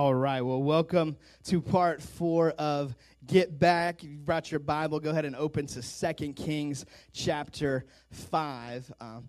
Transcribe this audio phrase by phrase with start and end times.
[0.00, 0.40] All right.
[0.40, 2.96] Well, welcome to part four of
[3.26, 4.02] Get Back.
[4.02, 8.94] If you brought your Bible, go ahead and open to Second Kings chapter 5.
[8.98, 9.28] Um,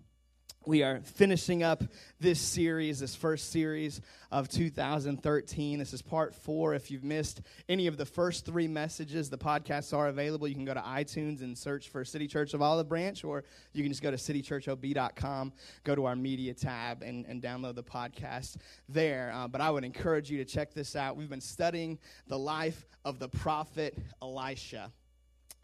[0.66, 1.82] we are finishing up
[2.20, 5.78] this series, this first series of 2013.
[5.78, 6.74] This is part four.
[6.74, 10.46] If you've missed any of the first three messages, the podcasts are available.
[10.46, 13.82] You can go to iTunes and search for City Church of Olive Branch, or you
[13.82, 15.52] can just go to citychurchob.com,
[15.84, 18.56] go to our media tab, and, and download the podcast
[18.88, 19.32] there.
[19.34, 21.16] Uh, but I would encourage you to check this out.
[21.16, 24.92] We've been studying the life of the prophet Elisha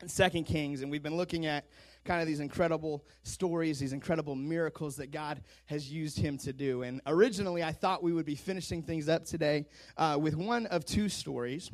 [0.03, 1.67] in Second Kings, and we've been looking at
[2.09, 6.83] kind of these incredible stories, these incredible miracles that God has used him to do.
[6.83, 9.67] And originally, I thought we would be finishing things up today
[9.99, 11.71] uh, with one of two stories.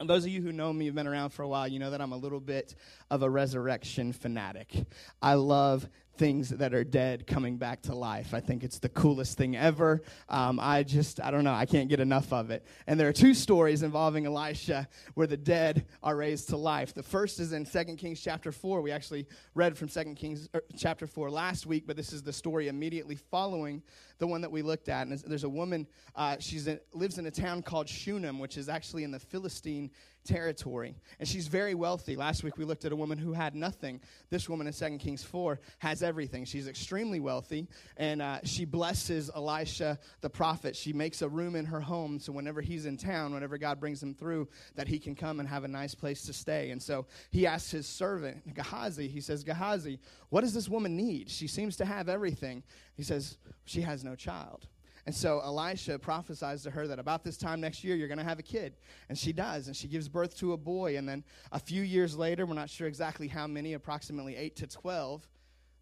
[0.00, 1.90] And those of you who know me have been around for a while, you know
[1.90, 2.74] that I'm a little bit
[3.12, 4.74] of a resurrection fanatic.
[5.22, 8.34] I love things that are dead coming back to life.
[8.34, 10.02] I think it's the coolest thing ever.
[10.28, 12.64] Um, I just, I don't know, I can't get enough of it.
[12.86, 16.94] And there are two stories involving Elisha where the dead are raised to life.
[16.94, 18.80] The first is in 2 Kings chapter 4.
[18.80, 22.32] We actually read from 2 Kings er, chapter 4 last week, but this is the
[22.32, 23.82] story immediately following
[24.18, 25.06] the one that we looked at.
[25.06, 26.60] And there's a woman, uh, she
[26.92, 29.90] lives in a town called Shunem, which is actually in the Philistine
[30.24, 30.96] territory.
[31.18, 32.16] And she's very wealthy.
[32.16, 34.00] Last week we looked at a woman who had nothing.
[34.30, 36.44] This woman in 2 Kings 4 has everything.
[36.44, 40.74] She's extremely wealthy, and uh, she blesses Elisha the prophet.
[40.74, 44.02] She makes a room in her home so whenever he's in town, whenever God brings
[44.02, 46.70] him through, that he can come and have a nice place to stay.
[46.70, 49.98] And so he asks his servant, Gehazi, he says, Gehazi,
[50.30, 51.30] what does this woman need?
[51.30, 52.62] She seems to have everything.
[52.96, 54.66] He says, She has no child.
[55.06, 58.24] And so Elisha prophesies to her that about this time next year, you're going to
[58.24, 58.74] have a kid.
[59.10, 59.66] And she does.
[59.66, 60.96] And she gives birth to a boy.
[60.96, 64.66] And then a few years later, we're not sure exactly how many, approximately 8 to
[64.66, 65.28] 12,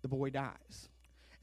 [0.03, 0.89] the boy dies.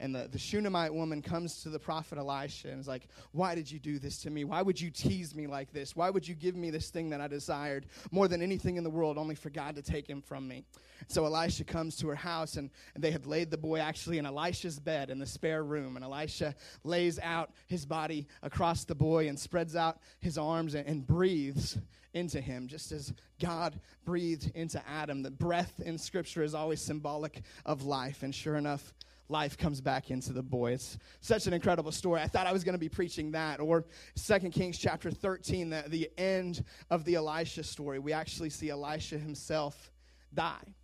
[0.00, 3.70] And the, the Shunammite woman comes to the prophet Elisha and is like, Why did
[3.70, 4.44] you do this to me?
[4.44, 5.94] Why would you tease me like this?
[5.94, 8.90] Why would you give me this thing that I desired more than anything in the
[8.90, 10.64] world, only for God to take him from me?
[11.08, 14.78] So Elisha comes to her house, and, they had laid the boy actually in Elisha's
[14.78, 15.96] bed in the spare room.
[15.96, 20.86] And Elisha lays out his body across the boy and spreads out his arms and,
[20.86, 21.78] and breathes
[22.12, 25.22] into him, just as God breathed into Adam.
[25.22, 28.22] The breath in Scripture is always symbolic of life.
[28.22, 28.92] And sure enough,
[29.30, 30.72] life comes back into the boy.
[30.72, 32.20] It's such an incredible story.
[32.20, 33.60] I thought I was going to be preaching that.
[33.60, 37.98] Or Second Kings chapter 13, the, the end of the Elisha story.
[37.98, 39.90] We actually see Elisha himself
[40.34, 40.74] die.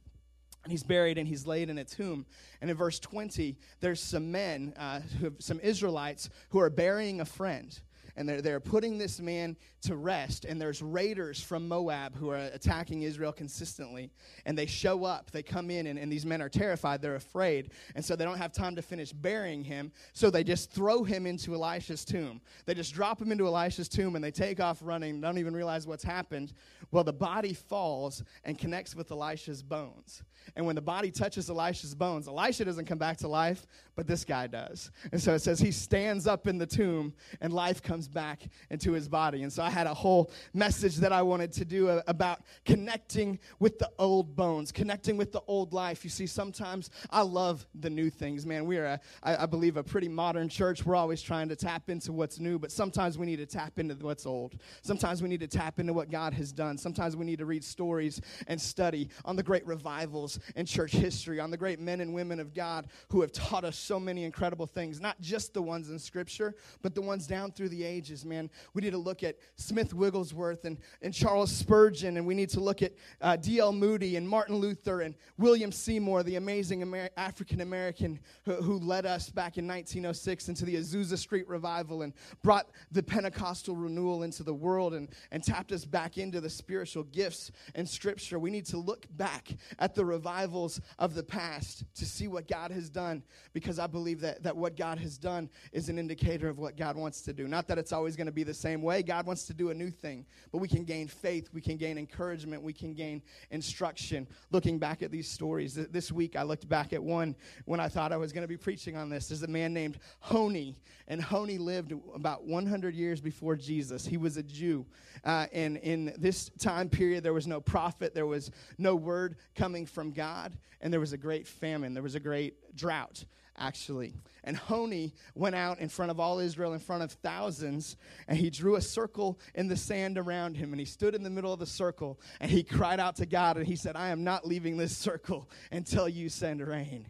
[0.64, 2.26] And he's buried and he's laid in a tomb.
[2.60, 7.24] And in verse 20, there's some men, uh, have, some Israelites, who are burying a
[7.24, 7.78] friend
[8.16, 10.44] and they're, they're putting this man to rest.
[10.44, 14.10] And there's raiders from Moab who are attacking Israel consistently.
[14.44, 17.70] And they show up, they come in, and, and these men are terrified, they're afraid.
[17.94, 19.92] And so they don't have time to finish burying him.
[20.12, 22.40] So they just throw him into Elisha's tomb.
[22.64, 25.86] They just drop him into Elisha's tomb and they take off running, don't even realize
[25.86, 26.52] what's happened.
[26.90, 30.22] Well, the body falls and connects with Elisha's bones.
[30.54, 34.24] And when the body touches Elisha's bones, Elisha doesn't come back to life, but this
[34.24, 34.90] guy does.
[35.10, 38.92] And so it says he stands up in the tomb and life comes back into
[38.92, 39.42] his body.
[39.42, 43.38] And so I had a whole message that I wanted to do uh, about connecting
[43.58, 46.04] with the old bones, connecting with the old life.
[46.04, 48.66] You see, sometimes I love the new things, man.
[48.66, 50.84] We are, a, I, I believe, a pretty modern church.
[50.84, 53.94] We're always trying to tap into what's new, but sometimes we need to tap into
[53.94, 54.56] what's old.
[54.82, 56.76] Sometimes we need to tap into what God has done.
[56.76, 61.40] Sometimes we need to read stories and study on the great revivals in church history,
[61.40, 64.66] on the great men and women of God who have taught us so many incredible
[64.66, 68.50] things, not just the ones in Scripture, but the ones down through the ages, man.
[68.74, 72.60] We need to look at Smith Wigglesworth and, and Charles Spurgeon, and we need to
[72.60, 73.72] look at uh, D.L.
[73.72, 79.06] Moody and Martin Luther and William Seymour, the amazing Amer- African American who, who led
[79.06, 82.12] us back in 1906 into the Azusa Street revival and
[82.42, 87.04] brought the Pentecostal renewal into the world and, and tapped us back into the spiritual
[87.04, 88.38] gifts and Scripture.
[88.38, 92.70] We need to look back at the revivals of the past to see what God
[92.70, 93.22] has done
[93.52, 96.96] because I believe that, that what God has done is an indicator of what God
[96.96, 97.48] wants to do.
[97.48, 99.02] Not that it's always going to be the same way.
[99.02, 101.98] God wants to do a new thing, but we can gain faith, we can gain
[101.98, 105.74] encouragement, we can gain instruction looking back at these stories.
[105.74, 107.34] This week I looked back at one
[107.64, 109.28] when I thought I was going to be preaching on this.
[109.28, 110.76] There's a man named Honi,
[111.08, 114.06] and Honi lived about 100 years before Jesus.
[114.06, 114.86] He was a Jew.
[115.24, 119.86] Uh, and in this time period, there was no prophet, there was no word coming
[119.86, 123.24] from God, and there was a great famine, there was a great drought
[123.58, 124.14] actually.
[124.44, 127.96] And Honi went out in front of all Israel, in front of thousands,
[128.28, 130.72] and he drew a circle in the sand around him.
[130.72, 133.56] And he stood in the middle of the circle and he cried out to God
[133.56, 137.06] and he said, I am not leaving this circle until you send rain.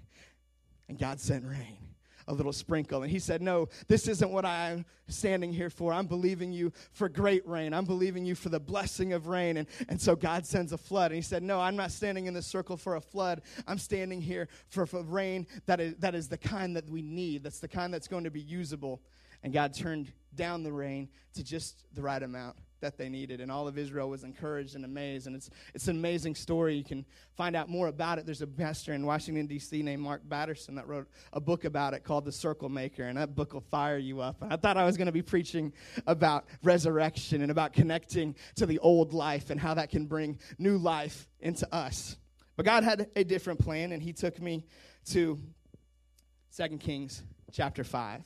[0.89, 1.86] And God sent rain.
[2.29, 3.03] A little sprinkle.
[3.03, 5.93] And he said, No, this isn't what I'm standing here for.
[5.93, 7.73] I'm believing you for great rain.
[7.73, 9.59] I'm believing you for the blessing of rain.
[9.59, 11.13] And, and so God sends a flood.
[11.13, 13.43] And he said, No, I'm not standing in this circle for a flood.
[13.67, 17.45] I'm standing here for, for rain that is, that is the kind that we need,
[17.45, 19.03] that's the kind that's going to be usable.
[19.43, 22.57] And God turned down the rain to just the right amount
[22.87, 23.41] that they needed.
[23.41, 25.27] And all of Israel was encouraged and amazed.
[25.27, 26.77] And it's, it's an amazing story.
[26.77, 27.05] You can
[27.37, 28.27] find out more about it.
[28.27, 29.83] There's a pastor in Washington, D.C.
[29.83, 33.03] named Mark Batterson that wrote a book about it called The Circle Maker.
[33.03, 34.41] And that book will fire you up.
[34.41, 35.73] And I thought I was going to be preaching
[36.07, 40.79] about resurrection and about connecting to the old life and how that can bring new
[40.79, 42.17] life into us.
[42.57, 44.65] But God had a different plan, and He took me
[45.11, 45.39] to
[46.57, 47.23] 2 Kings
[47.53, 48.23] chapter 5.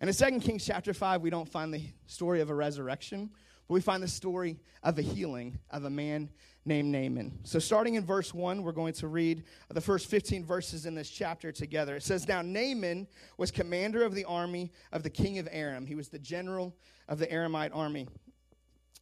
[0.00, 3.30] And in 2 Kings chapter 5, we don't find the story of a resurrection
[3.68, 6.30] we find the story of a healing of a man
[6.64, 7.38] named Naaman.
[7.44, 11.10] So, starting in verse 1, we're going to read the first 15 verses in this
[11.10, 11.96] chapter together.
[11.96, 13.06] It says, Now Naaman
[13.36, 15.86] was commander of the army of the king of Aram.
[15.86, 16.76] He was the general
[17.08, 18.08] of the Aramite army.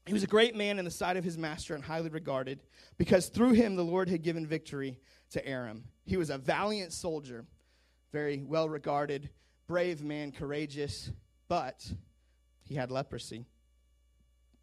[0.06, 2.60] He was a great man in the sight of his master and highly regarded,
[2.96, 5.84] because through him the Lord had given victory to Aram.
[6.04, 7.44] He was a valiant soldier,
[8.12, 9.30] very well regarded,
[9.66, 11.10] brave man, courageous,
[11.48, 11.92] but
[12.62, 13.46] he had leprosy.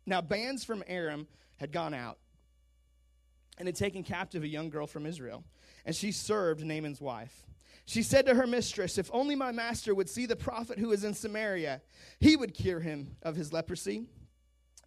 [0.05, 1.27] Now, bands from Aram
[1.57, 2.17] had gone out
[3.57, 5.43] and had taken captive a young girl from Israel,
[5.85, 7.45] and she served Naaman's wife.
[7.85, 11.03] She said to her mistress, If only my master would see the prophet who is
[11.03, 11.81] in Samaria,
[12.19, 14.05] he would cure him of his leprosy.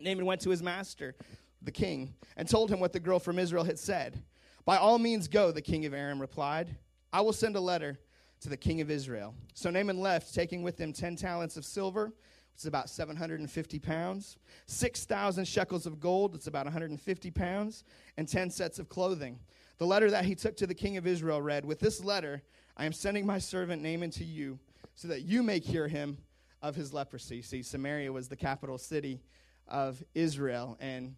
[0.01, 1.15] Naaman went to his master,
[1.63, 4.23] the king, and told him what the girl from Israel had said.
[4.65, 6.77] By all means, go, the king of Aram replied.
[7.13, 7.99] I will send a letter
[8.41, 9.35] to the king of Israel.
[9.55, 12.13] So Naaman left, taking with him ten talents of silver
[12.57, 14.39] it's about 750 pounds.
[14.65, 17.85] 6,000 shekels of gold, it's about 150 pounds,
[18.17, 19.39] and 10 sets of clothing.
[19.77, 22.41] The letter that he took to the king of Israel read With this letter,
[22.75, 24.59] I am sending my servant Naaman to you,
[24.95, 26.17] so that you may cure him
[26.63, 27.43] of his leprosy.
[27.43, 29.21] See, Samaria was the capital city
[29.69, 31.15] of Israel, and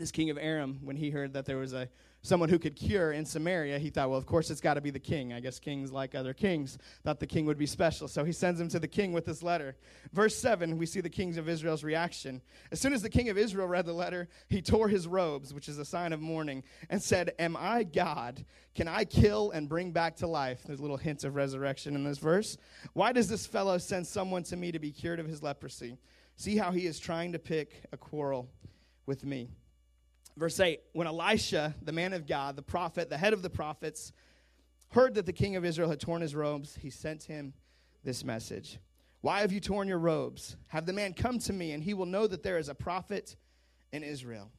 [0.00, 1.88] this king of Aram, when he heard that there was a
[2.28, 4.90] someone who could cure in Samaria, he thought, well, of course it's got to be
[4.90, 5.32] the king.
[5.32, 8.06] I guess kings, like other kings, thought the king would be special.
[8.06, 9.76] So he sends him to the king with this letter.
[10.12, 12.42] Verse 7, we see the kings of Israel's reaction.
[12.70, 15.68] As soon as the king of Israel read the letter, he tore his robes, which
[15.68, 18.44] is a sign of mourning, and said, Am I God?
[18.74, 20.62] Can I kill and bring back to life?
[20.64, 22.56] There's little hint of resurrection in this verse.
[22.92, 25.96] Why does this fellow send someone to me to be cured of his leprosy?
[26.36, 28.48] See how he is trying to pick a quarrel
[29.06, 29.48] with me.
[30.38, 34.12] Verse 8 When Elisha, the man of God, the prophet, the head of the prophets,
[34.90, 37.52] heard that the king of Israel had torn his robes, he sent him
[38.04, 38.78] this message
[39.20, 40.56] Why have you torn your robes?
[40.68, 43.36] Have the man come to me, and he will know that there is a prophet
[43.92, 44.50] in Israel.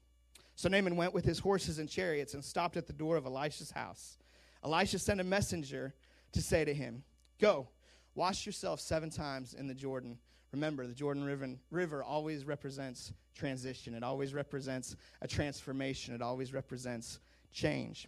[0.56, 3.72] So Naaman went with his horses and chariots and stopped at the door of Elisha's
[3.72, 4.18] house.
[4.66, 5.94] Elisha sent a messenger
[6.34, 7.04] to say to him,
[7.40, 7.70] Go,
[8.14, 10.18] wash yourself seven times in the Jordan
[10.52, 16.54] Remember, the Jordan River, River always represents transition, it always represents a transformation, it always
[16.54, 17.20] represents
[17.52, 18.08] change.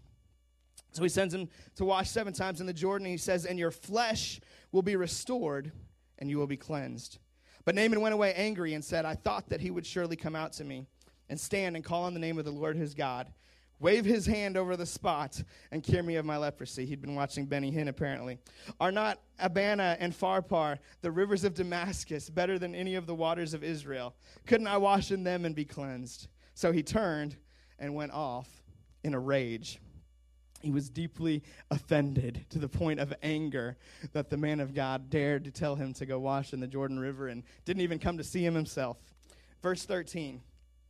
[0.91, 3.57] So he sends him to wash seven times in the Jordan, and he says, And
[3.57, 5.71] your flesh will be restored,
[6.19, 7.17] and you will be cleansed.
[7.63, 10.51] But Naaman went away angry and said, I thought that he would surely come out
[10.53, 10.87] to me
[11.29, 13.31] and stand and call on the name of the Lord his God
[13.81, 16.85] wave his hand over the spot, and cure me of my leprosy.
[16.85, 18.37] He'd been watching Benny Hinn, apparently.
[18.79, 23.53] Are not Abana and Pharpar, the rivers of Damascus, better than any of the waters
[23.53, 24.15] of Israel?
[24.45, 26.27] Couldn't I wash in them and be cleansed?
[26.53, 27.35] So he turned
[27.79, 28.47] and went off
[29.03, 29.79] in a rage.
[30.61, 33.77] He was deeply offended to the point of anger
[34.13, 36.99] that the man of God dared to tell him to go wash in the Jordan
[36.99, 38.97] River and didn't even come to see him himself.
[39.63, 40.41] Verse 13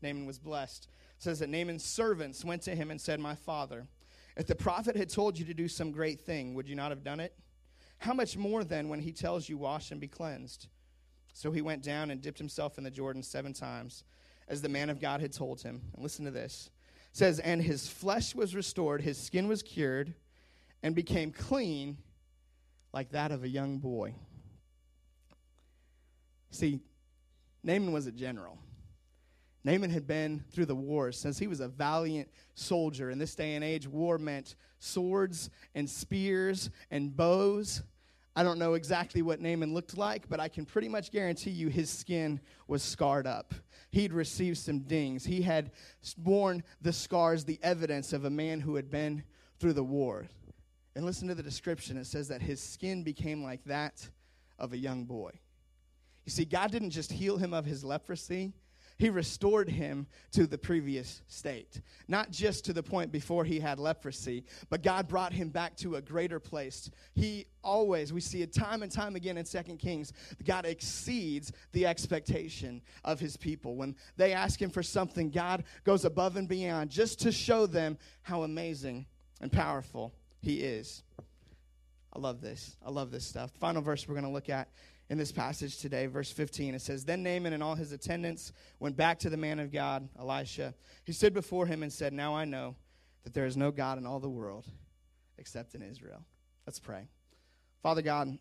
[0.01, 0.89] Naaman was blessed
[1.21, 3.85] says that Naaman's servants went to him and said, My father,
[4.35, 7.03] if the prophet had told you to do some great thing, would you not have
[7.03, 7.35] done it?
[7.99, 10.67] How much more then when he tells you, Wash and be cleansed?
[11.33, 14.03] So he went down and dipped himself in the Jordan seven times,
[14.47, 15.81] as the man of God had told him.
[15.93, 16.71] And listen to this.
[17.11, 20.15] It says, And his flesh was restored, his skin was cured,
[20.81, 21.99] and became clean
[22.93, 24.15] like that of a young boy.
[26.49, 26.79] See,
[27.63, 28.57] Naaman was a general.
[29.63, 33.11] Naaman had been through the wars since he was a valiant soldier.
[33.11, 37.83] In this day and age, war meant swords and spears and bows.
[38.35, 41.67] I don't know exactly what Naaman looked like, but I can pretty much guarantee you
[41.67, 43.53] his skin was scarred up.
[43.91, 45.25] He'd received some dings.
[45.25, 45.71] He had
[46.17, 49.23] borne the scars, the evidence of a man who had been
[49.59, 50.27] through the war.
[50.95, 51.97] And listen to the description.
[51.97, 54.09] It says that his skin became like that
[54.57, 55.31] of a young boy.
[56.25, 58.53] You see, God didn't just heal him of his leprosy,
[59.01, 61.81] He restored him to the previous state.
[62.07, 65.95] Not just to the point before he had leprosy, but God brought him back to
[65.95, 66.87] a greater place.
[67.15, 70.13] He always, we see it time and time again in Second Kings,
[70.45, 73.75] God exceeds the expectation of his people.
[73.75, 77.97] When they ask him for something, God goes above and beyond just to show them
[78.21, 79.07] how amazing
[79.41, 81.01] and powerful he is.
[82.13, 82.75] I love this.
[82.85, 83.49] I love this stuff.
[83.59, 84.67] Final verse we're going to look at
[85.11, 86.73] in this passage today, verse 15.
[86.73, 90.07] It says, Then Naaman and all his attendants went back to the man of God,
[90.17, 90.73] Elisha.
[91.03, 92.77] He stood before him and said, Now I know
[93.25, 94.65] that there is no God in all the world
[95.37, 96.23] except in Israel.
[96.65, 97.09] Let's pray.
[97.83, 98.37] Father God,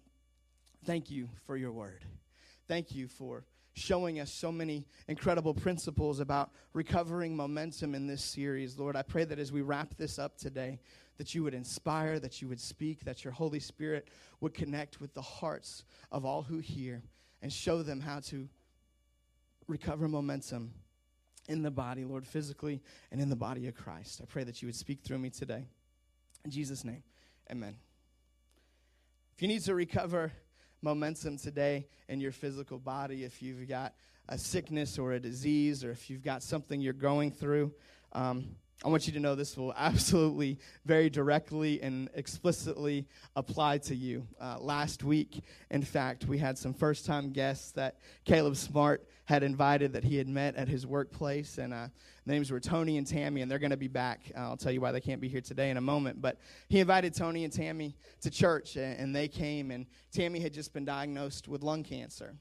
[0.84, 2.04] thank you for your word.
[2.68, 8.78] Thank you for showing us so many incredible principles about recovering momentum in this series.
[8.78, 10.80] Lord, I pray that as we wrap this up today,
[11.18, 14.08] that you would inspire, that you would speak, that your Holy Spirit
[14.40, 17.02] would connect with the hearts of all who hear
[17.42, 18.48] and show them how to
[19.66, 20.72] recover momentum
[21.48, 24.20] in the body, Lord, physically and in the body of Christ.
[24.22, 25.66] I pray that you would speak through me today.
[26.44, 27.02] In Jesus' name,
[27.50, 27.76] amen.
[29.36, 30.32] If you need to recover
[30.82, 33.94] momentum today in your physical body, if you've got
[34.28, 37.72] a sickness or a disease, or if you've got something you're going through,
[38.12, 43.06] um, I want you to know this will absolutely, very directly and explicitly
[43.36, 44.26] apply to you.
[44.40, 49.42] Uh, last week, in fact, we had some first time guests that Caleb Smart had
[49.42, 51.58] invited that he had met at his workplace.
[51.58, 51.88] And uh,
[52.24, 54.32] names were Tony and Tammy, and they're going to be back.
[54.34, 56.22] Uh, I'll tell you why they can't be here today in a moment.
[56.22, 59.70] But he invited Tony and Tammy to church, and, and they came.
[59.70, 62.34] And Tammy had just been diagnosed with lung cancer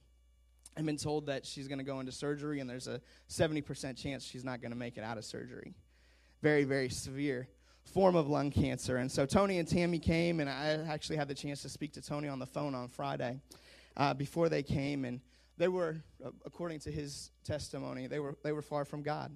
[0.78, 4.24] and been told that she's going to go into surgery, and there's a 70% chance
[4.24, 5.74] she's not going to make it out of surgery
[6.42, 7.48] very, very severe
[7.86, 8.98] form of lung cancer.
[8.98, 12.02] And so Tony and Tammy came, and I actually had the chance to speak to
[12.02, 13.40] Tony on the phone on Friday
[13.98, 15.06] uh, before they came.
[15.06, 15.20] And
[15.58, 19.36] they were, uh, according to his testimony, they were, they were far from God.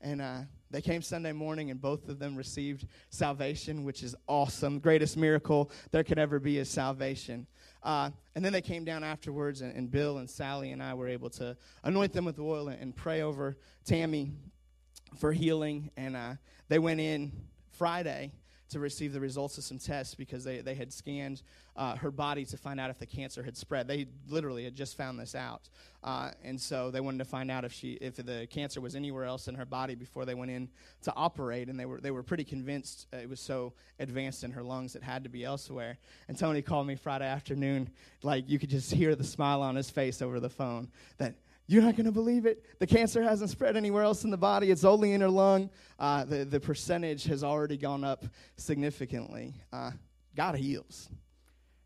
[0.00, 0.40] And uh,
[0.70, 4.80] they came Sunday morning, and both of them received salvation, which is awesome.
[4.80, 7.46] Greatest miracle there could ever be is salvation.
[7.84, 11.08] Uh, and then they came down afterwards, and, and, Bill and Sally and I were
[11.08, 14.32] able to anoint them with oil and, and pray over Tammy
[15.16, 16.34] for healing, and uh,
[16.68, 17.32] they went in
[17.72, 18.32] Friday
[18.72, 21.42] to receive the results of some tests because they, they had scanned
[21.76, 23.86] uh, her body to find out if the cancer had spread.
[23.86, 25.68] They literally had just found this out,
[26.02, 29.24] uh, and so they wanted to find out if she if the cancer was anywhere
[29.24, 30.68] else in her body before they went in
[31.02, 31.68] to operate.
[31.68, 35.02] And they were they were pretty convinced it was so advanced in her lungs it
[35.02, 35.98] had to be elsewhere.
[36.28, 37.90] And Tony called me Friday afternoon,
[38.22, 40.88] like you could just hear the smile on his face over the phone
[41.18, 41.34] that
[41.66, 42.64] you're not going to believe it.
[42.78, 45.70] The cancer hasn't spread anywhere else in the body, it's only in her lung.
[45.98, 48.24] Uh, the, the percentage has already gone up
[48.56, 49.54] significantly.
[49.72, 49.92] Uh,
[50.34, 51.08] God heals.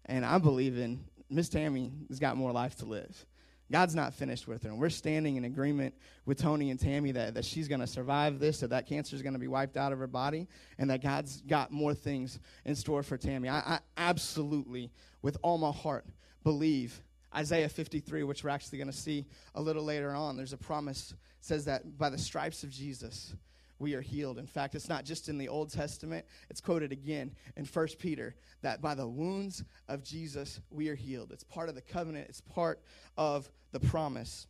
[0.06, 3.26] And I believe in Miss Tammy has got more life to live.
[3.70, 4.68] God's not finished with her.
[4.68, 8.38] And we're standing in agreement with Tony and Tammy that, that she's going to survive
[8.38, 10.46] this, that that cancer is going to be wiped out of her body,
[10.78, 13.48] and that God's got more things in store for Tammy.
[13.48, 16.06] I, I absolutely, with all my heart,
[16.44, 17.02] believe
[17.36, 21.14] Isaiah 53, which we're actually going to see a little later on, there's a promise
[21.40, 23.34] says that by the stripes of Jesus,
[23.78, 24.38] we are healed.
[24.38, 28.34] In fact, it's not just in the Old Testament, it's quoted again in 1 Peter
[28.62, 31.30] that by the wounds of Jesus, we are healed.
[31.30, 32.80] It's part of the covenant, it's part
[33.16, 34.46] of the promise.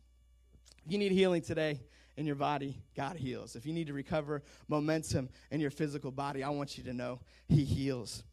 [0.85, 1.81] If you need healing today
[2.15, 3.55] in your body, God heals.
[3.55, 7.19] If you need to recover momentum in your physical body, I want you to know
[7.49, 8.23] He heals.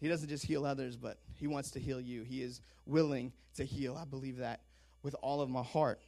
[0.00, 2.22] He doesn't just heal others, but He wants to heal you.
[2.22, 3.96] He is willing to heal.
[4.00, 4.60] I believe that
[5.02, 6.00] with all of my heart.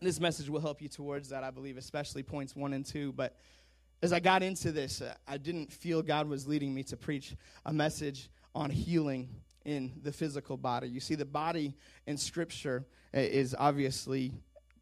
[0.00, 3.12] This message will help you towards that, I believe, especially points one and two.
[3.12, 3.36] But
[4.02, 7.34] as I got into this, uh, I didn't feel God was leading me to preach
[7.66, 9.28] a message on healing
[9.64, 10.88] in the physical body.
[10.88, 11.74] You see, the body
[12.06, 14.32] in Scripture uh, is obviously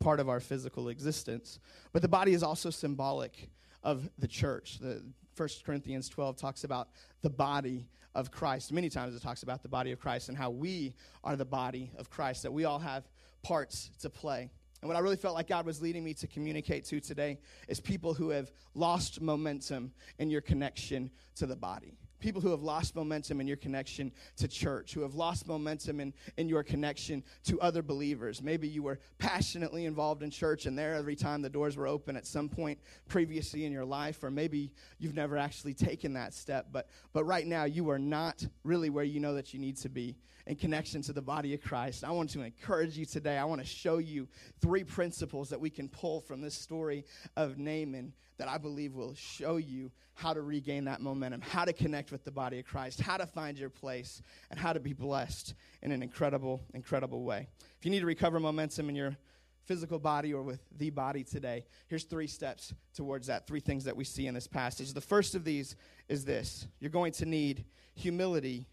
[0.01, 1.59] part of our physical existence,
[1.93, 3.49] but the body is also symbolic
[3.87, 4.79] of the church.
[4.81, 5.01] The
[5.37, 6.89] 1 Corinthians 12 talks about
[7.23, 8.73] the body of Christ.
[8.73, 11.93] Many times it talks about the body of Christ and how we are the body
[11.97, 13.05] of Christ, that we all have
[13.43, 14.51] parts to play.
[14.83, 17.39] And what I really felt like God was leading me to communicate to today
[17.69, 22.63] is people who have lost momentum in your connection to the body people who have
[22.63, 27.23] lost momentum in your connection to church, who have lost momentum in, in your connection
[27.45, 28.43] to other believers.
[28.43, 32.17] Maybe you were passionately involved in church and there every time the doors were open
[32.17, 36.69] at some point previously in your life, or maybe you've never actually taken that step,
[36.73, 39.89] but, but right now you are not really where you know that you need to
[39.89, 40.17] be
[40.47, 42.05] in connection to the body of Christ.
[42.05, 43.37] I want to encourage you today.
[43.37, 44.29] I want to show you
[44.61, 47.05] three principles that we can pull from this story
[47.37, 51.73] of Naaman that I believe will show you how to regain that momentum, how to
[51.73, 54.93] connect with the body of Christ, how to find your place, and how to be
[54.93, 57.49] blessed in an incredible, incredible way.
[57.79, 59.17] If you need to recover momentum in your
[59.65, 63.97] physical body or with the body today, here's three steps towards that, three things that
[63.97, 64.93] we see in this passage.
[64.93, 65.77] The first of these
[66.09, 68.69] is this you're going to need humility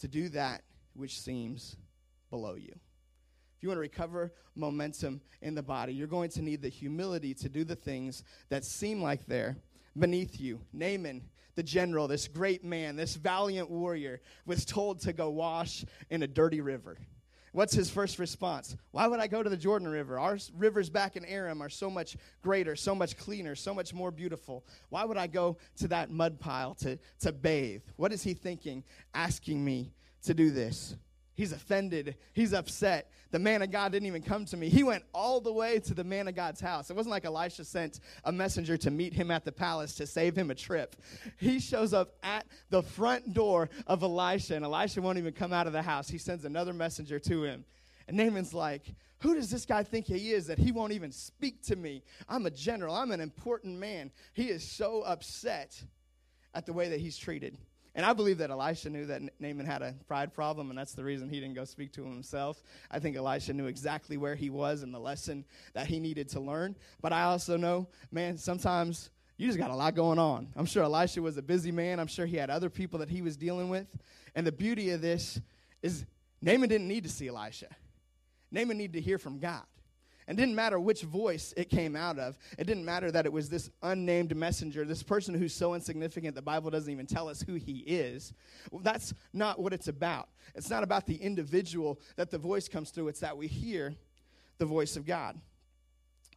[0.00, 0.62] to do that
[0.98, 1.76] which seems
[2.30, 2.72] below you.
[3.56, 7.34] If you want to recover momentum in the body, you're going to need the humility
[7.34, 9.56] to do the things that seem like they're
[9.98, 10.60] beneath you.
[10.72, 11.22] Naaman,
[11.56, 16.26] the general, this great man, this valiant warrior, was told to go wash in a
[16.26, 16.98] dirty river.
[17.52, 18.76] What's his first response?
[18.92, 20.18] Why would I go to the Jordan River?
[20.18, 24.10] Our rivers back in Aram are so much greater, so much cleaner, so much more
[24.10, 24.64] beautiful.
[24.90, 27.82] Why would I go to that mud pile to, to bathe?
[27.96, 30.96] What is he thinking, asking me to do this?
[31.38, 32.16] He's offended.
[32.32, 33.12] He's upset.
[33.30, 34.68] The man of God didn't even come to me.
[34.68, 36.90] He went all the way to the man of God's house.
[36.90, 40.34] It wasn't like Elisha sent a messenger to meet him at the palace to save
[40.34, 40.96] him a trip.
[41.36, 45.68] He shows up at the front door of Elisha, and Elisha won't even come out
[45.68, 46.08] of the house.
[46.08, 47.64] He sends another messenger to him.
[48.08, 51.62] And Naaman's like, Who does this guy think he is that he won't even speak
[51.66, 52.02] to me?
[52.28, 54.10] I'm a general, I'm an important man.
[54.32, 55.80] He is so upset
[56.52, 57.56] at the way that he's treated.
[57.98, 61.02] And I believe that Elisha knew that Naaman had a pride problem, and that's the
[61.02, 62.62] reason he didn't go speak to him himself.
[62.92, 66.40] I think Elisha knew exactly where he was and the lesson that he needed to
[66.40, 66.76] learn.
[67.00, 70.46] But I also know, man, sometimes you just got a lot going on.
[70.54, 71.98] I'm sure Elisha was a busy man.
[71.98, 73.88] I'm sure he had other people that he was dealing with.
[74.36, 75.40] And the beauty of this
[75.82, 76.06] is
[76.40, 77.66] Naaman didn't need to see Elisha,
[78.52, 79.64] Naaman needed to hear from God.
[80.28, 82.38] And it didn't matter which voice it came out of.
[82.58, 86.42] It didn't matter that it was this unnamed messenger, this person who's so insignificant the
[86.42, 88.34] Bible doesn't even tell us who he is.
[88.70, 90.28] Well, that's not what it's about.
[90.54, 93.94] It's not about the individual that the voice comes through, it's that we hear
[94.58, 95.40] the voice of God.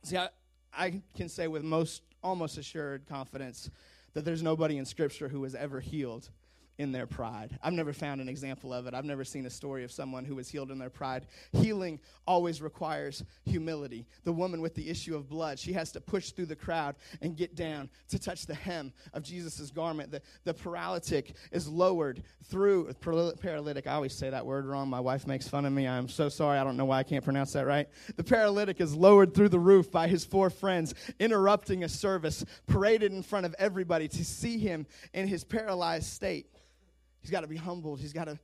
[0.03, 0.29] See, I,
[0.73, 3.69] I can say with most almost assured confidence
[4.13, 6.29] that there's nobody in Scripture who was ever healed
[6.77, 7.57] in their pride.
[7.61, 8.93] I've never found an example of it.
[8.93, 11.27] I've never seen a story of someone who was healed in their pride.
[11.51, 14.07] Healing always requires humility.
[14.23, 17.35] The woman with the issue of blood, she has to push through the crowd and
[17.37, 20.11] get down to touch the hem of Jesus' garment.
[20.11, 24.89] The, the paralytic is lowered through, paralytic, I always say that word wrong.
[24.89, 25.87] My wife makes fun of me.
[25.87, 26.57] I'm so sorry.
[26.57, 27.87] I don't know why I can't pronounce that right.
[28.15, 33.11] The paralytic is lowered through the roof by his four friends, interrupting a service, paraded
[33.11, 36.47] in front of everybody to see him in his paralyzed state.
[37.21, 37.99] He's got to be humbled.
[37.99, 38.37] He's got to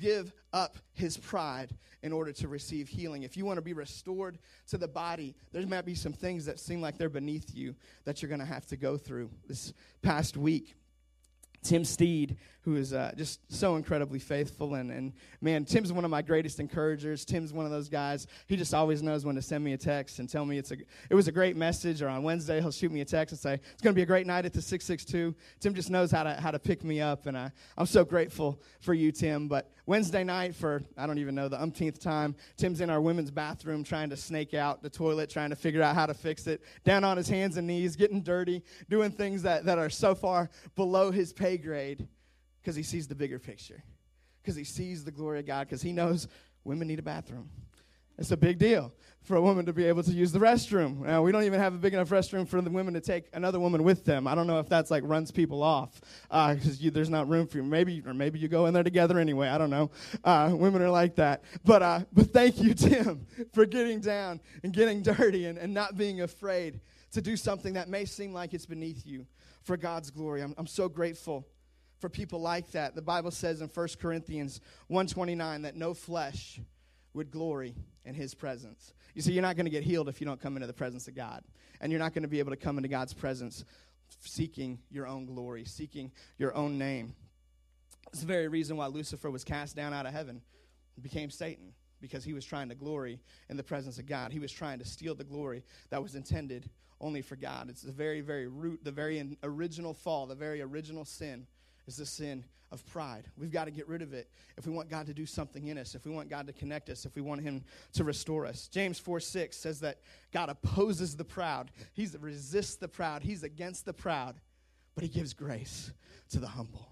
[0.00, 1.70] give up his pride
[2.02, 3.22] in order to receive healing.
[3.22, 4.38] If you want to be restored
[4.68, 8.22] to the body, there might be some things that seem like they're beneath you that
[8.22, 9.30] you're going to have to go through.
[9.46, 10.76] This past week,
[11.62, 12.36] Tim Steed
[12.68, 14.74] who is uh, just so incredibly faithful.
[14.74, 17.24] And, and man, Tim's one of my greatest encouragers.
[17.24, 18.26] Tim's one of those guys.
[18.46, 20.76] He just always knows when to send me a text and tell me it's a,
[21.08, 22.02] it was a great message.
[22.02, 24.06] Or on Wednesday, he'll shoot me a text and say, it's going to be a
[24.06, 25.34] great night at the 662.
[25.60, 27.26] Tim just knows how to, how to pick me up.
[27.26, 29.48] And I, I'm so grateful for you, Tim.
[29.48, 33.30] But Wednesday night, for I don't even know the umpteenth time, Tim's in our women's
[33.30, 36.62] bathroom trying to snake out the toilet, trying to figure out how to fix it,
[36.84, 40.50] down on his hands and knees, getting dirty, doing things that, that are so far
[40.76, 42.08] below his pay grade
[42.60, 43.82] because he sees the bigger picture,
[44.42, 46.28] because he sees the glory of God, because he knows
[46.64, 47.50] women need a bathroom.
[48.18, 48.92] It's a big deal
[49.22, 51.02] for a woman to be able to use the restroom.
[51.02, 53.60] Now, we don't even have a big enough restroom for the women to take another
[53.60, 54.26] woman with them.
[54.26, 57.58] I don't know if that's like runs people off because uh, there's not room for
[57.58, 57.62] you.
[57.62, 59.48] Maybe or maybe you go in there together anyway.
[59.48, 59.92] I don't know.
[60.24, 61.44] Uh, women are like that.
[61.64, 65.96] But uh, but thank you, Tim, for getting down and getting dirty and, and not
[65.96, 66.80] being afraid
[67.12, 69.26] to do something that may seem like it's beneath you
[69.68, 70.40] for God's glory.
[70.40, 71.46] I'm, I'm so grateful
[71.98, 72.94] for people like that.
[72.94, 76.58] The Bible says in 1 Corinthians 129 that no flesh
[77.12, 77.74] would glory
[78.06, 78.94] in his presence.
[79.14, 81.06] You see, you're not going to get healed if you don't come into the presence
[81.06, 81.44] of God.
[81.82, 83.66] And you're not going to be able to come into God's presence
[84.20, 87.14] seeking your own glory, seeking your own name.
[88.10, 90.40] It's the very reason why Lucifer was cast down out of heaven
[90.96, 94.32] and became Satan, because he was trying to glory in the presence of God.
[94.32, 96.70] He was trying to steal the glory that was intended
[97.00, 97.68] only for God.
[97.68, 101.46] It's the very, very root, the very original fall, the very original sin
[101.86, 103.24] is the sin of pride.
[103.36, 105.78] We've got to get rid of it if we want God to do something in
[105.78, 108.68] us, if we want God to connect us, if we want Him to restore us.
[108.68, 109.98] James 4 6 says that
[110.32, 114.40] God opposes the proud, He resists the proud, He's against the proud,
[114.94, 115.92] but He gives grace
[116.30, 116.88] to the humble.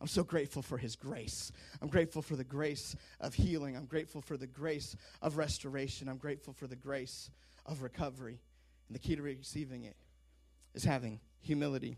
[0.00, 1.52] I'm so grateful for His grace.
[1.82, 3.76] I'm grateful for the grace of healing.
[3.76, 6.08] I'm grateful for the grace of restoration.
[6.08, 7.30] I'm grateful for the grace
[7.66, 8.40] of recovery.
[8.90, 9.94] And the key to receiving it
[10.74, 11.96] is having humility.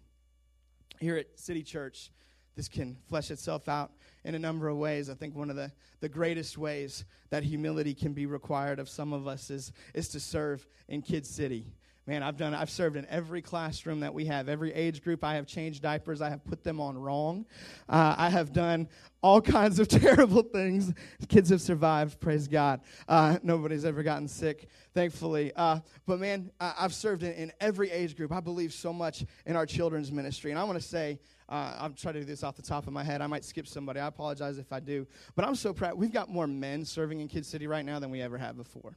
[1.00, 2.10] Here at City Church,
[2.54, 3.92] this can flesh itself out
[4.24, 5.08] in a number of ways.
[5.08, 9.14] I think one of the, the greatest ways that humility can be required of some
[9.14, 11.72] of us is, is to serve in Kid City.
[12.04, 15.22] Man, I've done I've served in every classroom that we have, every age group.
[15.22, 16.20] I have changed diapers.
[16.20, 17.46] I have put them on wrong.
[17.88, 18.88] Uh, I have done
[19.22, 20.92] all kinds of terrible things.
[21.28, 22.80] Kids have survived, praise God.
[23.06, 25.52] Uh, nobody's ever gotten sick, thankfully.
[25.54, 28.32] Uh, but man, I, have served in, in, every age group.
[28.32, 30.50] I believe so much in our children's ministry.
[30.50, 32.92] And I want to say, uh, I'm trying to do this off the top of
[32.92, 33.20] my head.
[33.20, 34.00] I might skip somebody.
[34.00, 35.06] I apologize if I do.
[35.36, 35.94] But I'm so proud.
[35.96, 38.96] We've got more men serving in Kid City right now than we ever have before.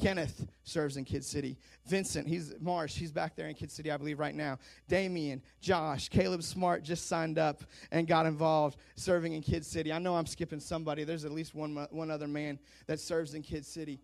[0.00, 1.58] Kenneth serves in Kid City.
[1.86, 4.58] Vincent, he's Marsh, he's back there in Kid City, I believe, right now.
[4.88, 9.92] Damien, Josh, Caleb Smart just signed up and got involved serving in Kid City.
[9.92, 11.04] I know I'm skipping somebody.
[11.04, 14.00] There's at least one, one other man that serves in Kid City.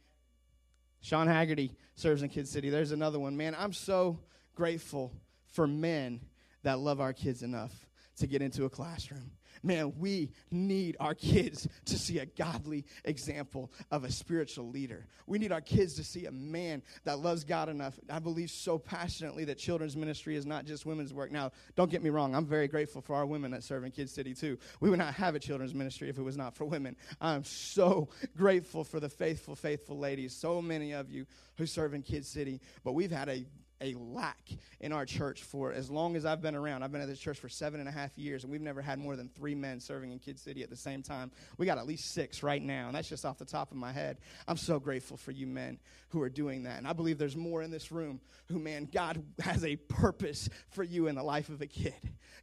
[1.01, 2.71] Sean Haggerty serves in Kid City.
[2.71, 3.37] There's another one.
[3.37, 4.19] Man, I'm so
[4.55, 5.13] grateful
[5.47, 6.21] for men
[6.65, 7.88] that love our kids enough
[8.19, 13.71] to get into a classroom man, we need our kids to see a godly example
[13.91, 15.07] of a spiritual leader.
[15.27, 17.99] We need our kids to see a man that loves God enough.
[18.11, 21.31] I believe so passionately that children's ministry is not just women's work.
[21.31, 24.11] Now, don't get me wrong, I'm very grateful for our women that serve in Kid
[24.11, 24.59] City too.
[24.81, 26.97] We would not have a children's ministry if it was not for women.
[27.21, 31.27] I'm so grateful for the faithful, faithful ladies, so many of you
[31.57, 32.61] who serve in Kid City.
[32.85, 33.45] But we've had a
[33.81, 34.39] a lack
[34.81, 36.83] in our church for as long as I've been around.
[36.83, 38.99] I've been at this church for seven and a half years, and we've never had
[38.99, 41.31] more than three men serving in Kid City at the same time.
[41.57, 43.93] We got at least six right now, and that's just off the top of my
[43.93, 44.19] head.
[44.47, 45.79] I'm so grateful for you men
[46.11, 46.79] who are doing that.
[46.79, 50.83] And I believe there's more in this room who, man, God has a purpose for
[50.83, 51.95] you in the life of a kid.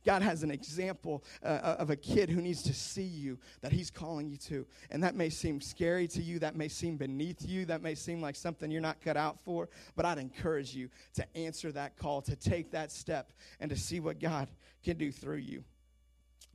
[0.06, 3.72] God has an example uh, uh of a kid who needs to see you that
[3.72, 4.66] He's calling you to.
[4.92, 8.22] And that may seem scary to you, that may seem beneath you, that may seem
[8.22, 10.90] like something you're not cut out for, but I'd encourage you
[11.36, 14.50] answer that call, to take that step, and to see what God
[14.84, 15.64] can do through you.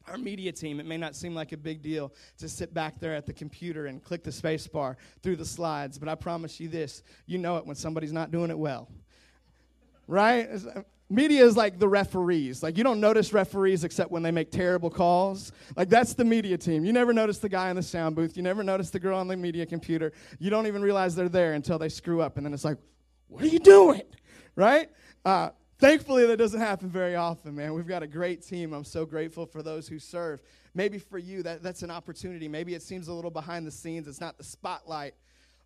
[0.06, 3.14] Our media team, it may not seem like a big deal to sit back there
[3.14, 6.68] at the computer and click the space bar through the slides, but I promise you
[6.68, 8.88] this you know it when somebody's not doing it well.
[10.06, 10.48] Right?
[10.50, 12.62] Uh, media is like the referees.
[12.62, 15.52] Like, you don't notice referees except when they make terrible calls.
[15.76, 16.84] Like, that's the media team.
[16.84, 18.36] You never notice the guy in the sound booth.
[18.36, 20.12] You never notice the girl on the media computer.
[20.38, 22.36] You don't even realize they're there until they screw up.
[22.36, 22.78] And then it's like,
[23.28, 24.02] what are you doing?
[24.56, 24.88] Right?
[25.24, 27.74] Uh, thankfully, that doesn't happen very often, man.
[27.74, 28.72] We've got a great team.
[28.72, 30.42] I'm so grateful for those who serve.
[30.74, 32.48] Maybe for you, that, that's an opportunity.
[32.48, 35.14] Maybe it seems a little behind the scenes, it's not the spotlight.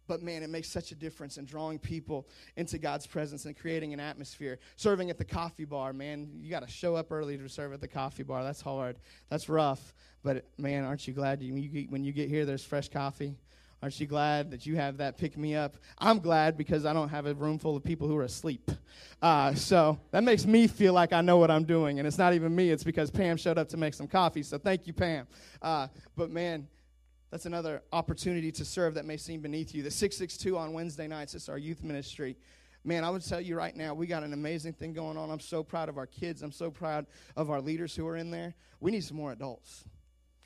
[0.07, 3.95] But man, it makes such a difference in drawing people into God's presence and creating
[3.95, 4.59] an atmosphere.
[4.77, 7.81] Serving at the coffee bar, man, you got to show up early to serve at
[7.81, 8.45] the coffee bar.
[8.45, 8.97] That's hard.
[9.31, 9.95] That's rough.
[10.23, 12.89] But man, aren't you glad you, when, you get, when you get here, there's fresh
[12.91, 13.35] coffee?
[13.85, 15.77] Aren't you glad that you have that pick me up?
[15.99, 18.71] I'm glad because I don't have a room full of people who are asleep.
[19.21, 21.99] Uh, so that makes me feel like I know what I'm doing.
[21.99, 24.43] And it's not even me, it's because Pam showed up to make some coffee.
[24.43, 25.27] So thank you, Pam.
[25.61, 26.67] Uh, but man,
[27.31, 29.83] that's another opportunity to serve that may seem beneath you.
[29.83, 32.39] The 662 on Wednesday nights, it's our youth ministry.
[32.85, 35.31] Man, I would tell you right now, we got an amazing thing going on.
[35.31, 36.41] I'm so proud of our kids.
[36.41, 37.05] I'm so proud
[37.37, 38.55] of our leaders who are in there.
[38.81, 39.85] We need some more adults.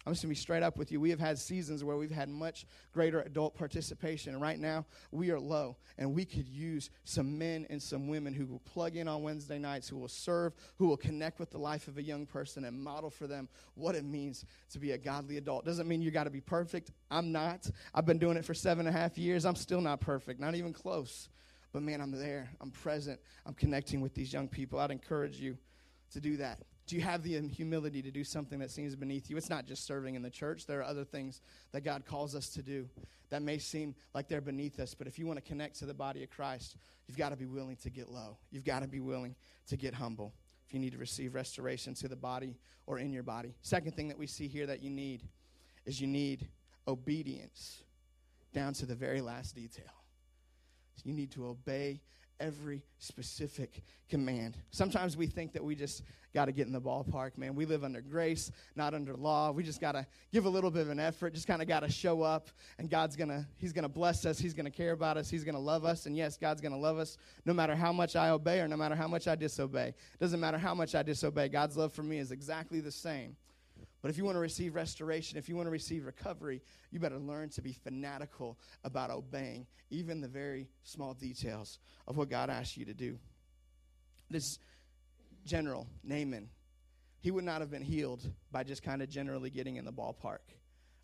[0.08, 1.02] I'm just going to be straight up with you.
[1.02, 4.32] We have had seasons where we've had much greater adult participation.
[4.32, 5.76] And right now, we are low.
[5.98, 9.58] And we could use some men and some women who will plug in on Wednesday
[9.58, 12.82] nights, who will serve, who will connect with the life of a young person and
[12.82, 15.66] model for them what it means to be a godly adult.
[15.66, 16.90] Doesn't mean you got to be perfect.
[17.10, 17.68] I'm not.
[17.92, 19.44] I've been doing it for seven and a half years.
[19.44, 21.28] I'm still not perfect, not even close.
[21.70, 22.48] But man, I'm there.
[22.62, 23.20] I'm present.
[23.44, 24.78] I'm connecting with these young people.
[24.78, 25.58] I'd encourage you
[26.12, 26.60] to do that.
[26.88, 29.36] Do you have the humility to do something that seems beneath you?
[29.36, 30.64] It's not just serving in the church.
[30.64, 32.88] There are other things that God calls us to do
[33.28, 34.94] that may seem like they're beneath us.
[34.94, 37.44] But if you want to connect to the body of Christ, you've got to be
[37.44, 38.38] willing to get low.
[38.50, 40.32] You've got to be willing to get humble
[40.66, 43.54] if you need to receive restoration to the body or in your body.
[43.60, 45.22] Second thing that we see here that you need
[45.84, 46.48] is you need
[46.86, 47.82] obedience
[48.54, 49.84] down to the very last detail.
[51.04, 52.00] You need to obey
[52.40, 54.56] every specific command.
[54.70, 56.02] Sometimes we think that we just
[56.34, 57.54] got to get in the ballpark, man.
[57.54, 59.50] We live under grace, not under law.
[59.50, 61.80] We just got to give a little bit of an effort, just kind of got
[61.80, 62.48] to show up,
[62.78, 64.38] and God's going to He's going to bless us.
[64.38, 65.28] He's going to care about us.
[65.28, 66.06] He's going to love us.
[66.06, 68.76] And yes, God's going to love us no matter how much I obey or no
[68.76, 69.88] matter how much I disobey.
[69.88, 71.48] It doesn't matter how much I disobey.
[71.48, 73.36] God's love for me is exactly the same.
[74.00, 77.18] But if you want to receive restoration, if you want to receive recovery, you better
[77.18, 82.76] learn to be fanatical about obeying even the very small details of what God asks
[82.76, 83.18] you to do.
[84.30, 84.58] This
[85.44, 86.48] general, Naaman,
[87.20, 90.38] he would not have been healed by just kind of generally getting in the ballpark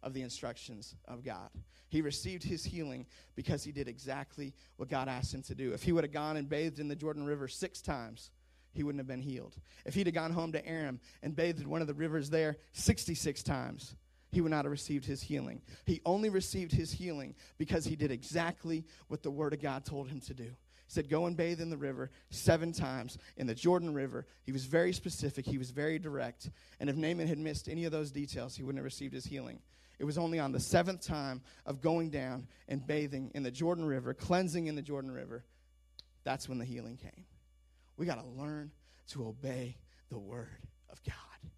[0.02, 1.48] of the instructions of God.
[1.88, 5.72] He received his healing because he did exactly what God asked him to do.
[5.72, 8.30] If he would have gone and bathed in the Jordan River six times,
[8.74, 9.56] he wouldn't have been healed.
[9.86, 12.56] If he'd have gone home to Aram and bathed in one of the rivers there
[12.72, 13.94] 66 times,
[14.30, 15.62] he would not have received his healing.
[15.86, 20.08] He only received his healing because he did exactly what the Word of God told
[20.08, 20.44] him to do.
[20.44, 20.50] He
[20.88, 24.26] said, Go and bathe in the river seven times in the Jordan River.
[24.42, 26.50] He was very specific, he was very direct.
[26.80, 29.60] And if Naaman had missed any of those details, he wouldn't have received his healing.
[30.00, 33.84] It was only on the seventh time of going down and bathing in the Jordan
[33.84, 35.44] River, cleansing in the Jordan River,
[36.24, 37.24] that's when the healing came.
[37.96, 38.70] We got to learn
[39.08, 39.76] to obey
[40.08, 40.48] the word
[40.90, 41.50] of God.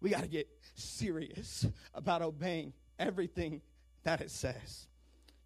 [0.00, 3.60] We got to get serious about obeying everything
[4.02, 4.86] that it says.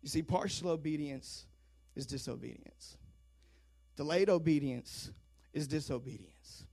[0.02, 1.46] You see, partial obedience
[1.94, 2.96] is disobedience,
[3.96, 5.10] delayed obedience
[5.52, 6.64] is disobedience.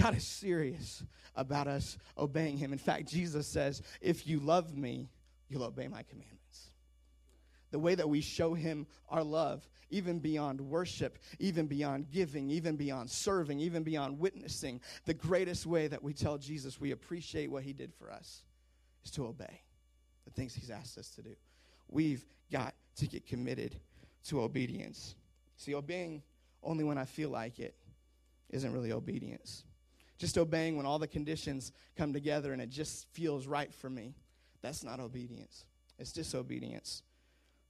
[0.00, 1.02] God is serious
[1.36, 2.72] about us obeying Him.
[2.72, 5.10] In fact, Jesus says, If you love me,
[5.48, 6.39] you'll obey my commandments.
[7.70, 12.76] The way that we show Him our love, even beyond worship, even beyond giving, even
[12.76, 17.62] beyond serving, even beyond witnessing, the greatest way that we tell Jesus we appreciate what
[17.62, 18.42] He did for us
[19.04, 19.62] is to obey
[20.24, 21.36] the things He's asked us to do.
[21.88, 23.76] We've got to get committed
[24.26, 25.14] to obedience.
[25.56, 26.22] See, obeying
[26.62, 27.74] only when I feel like it
[28.50, 29.64] isn't really obedience.
[30.18, 34.14] Just obeying when all the conditions come together and it just feels right for me,
[34.60, 35.64] that's not obedience.
[35.98, 37.02] It's disobedience.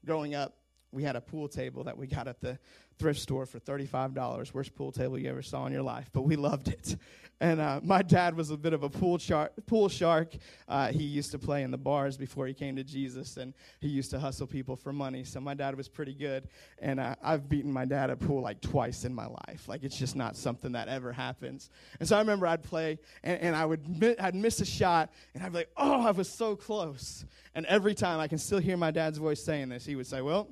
[0.04, 0.56] Growing up,
[0.92, 2.58] we had a pool table that we got at the
[3.00, 4.52] thrift store for $35.
[4.52, 6.96] Worst pool table you ever saw in your life, but we loved it.
[7.42, 10.34] And uh, my dad was a bit of a pool, char- pool shark.
[10.68, 13.88] Uh, he used to play in the bars before he came to Jesus, and he
[13.88, 15.24] used to hustle people for money.
[15.24, 16.48] So my dad was pretty good.
[16.80, 19.68] And uh, I've beaten my dad at pool like twice in my life.
[19.68, 21.70] Like it's just not something that ever happens.
[21.98, 25.10] And so I remember I'd play, and, and I would mi- I'd miss a shot,
[25.32, 27.24] and I'd be like, oh, I was so close.
[27.54, 30.20] And every time I can still hear my dad's voice saying this, he would say,
[30.20, 30.46] well,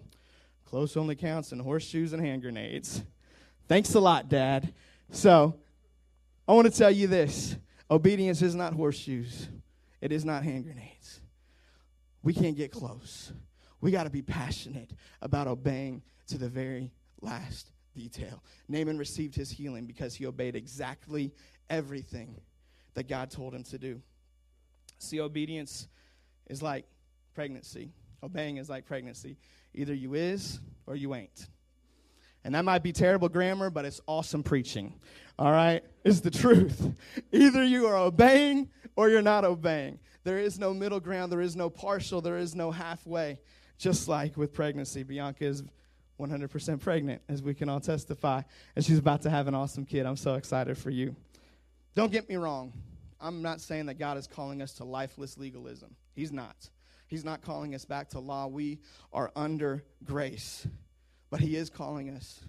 [0.68, 3.02] Close only counts in horseshoes and hand grenades.
[3.68, 4.74] Thanks a lot, Dad.
[5.10, 5.54] So,
[6.46, 7.56] I want to tell you this
[7.90, 9.48] obedience is not horseshoes,
[10.02, 11.20] it is not hand grenades.
[12.22, 13.32] We can't get close.
[13.80, 14.90] We got to be passionate
[15.22, 18.42] about obeying to the very last detail.
[18.68, 21.32] Naaman received his healing because he obeyed exactly
[21.70, 22.38] everything
[22.92, 24.02] that God told him to do.
[24.98, 25.88] See, obedience
[26.46, 26.84] is like
[27.34, 27.90] pregnancy,
[28.22, 29.38] obeying is like pregnancy.
[29.74, 31.48] Either you is or you ain't.
[32.44, 34.94] And that might be terrible grammar, but it's awesome preaching.
[35.38, 35.84] All right?
[36.04, 36.94] It's the truth.
[37.32, 39.98] Either you are obeying or you're not obeying.
[40.24, 43.38] There is no middle ground, there is no partial, there is no halfway.
[43.78, 45.62] Just like with pregnancy, Bianca is
[46.18, 48.42] 100% pregnant, as we can all testify,
[48.74, 50.04] and she's about to have an awesome kid.
[50.04, 51.14] I'm so excited for you.
[51.94, 52.72] Don't get me wrong.
[53.20, 55.94] I'm not saying that God is calling us to lifeless legalism.
[56.14, 56.70] He's not.
[57.08, 58.46] He's not calling us back to law.
[58.46, 58.78] We
[59.12, 60.66] are under grace.
[61.30, 62.40] But He is calling us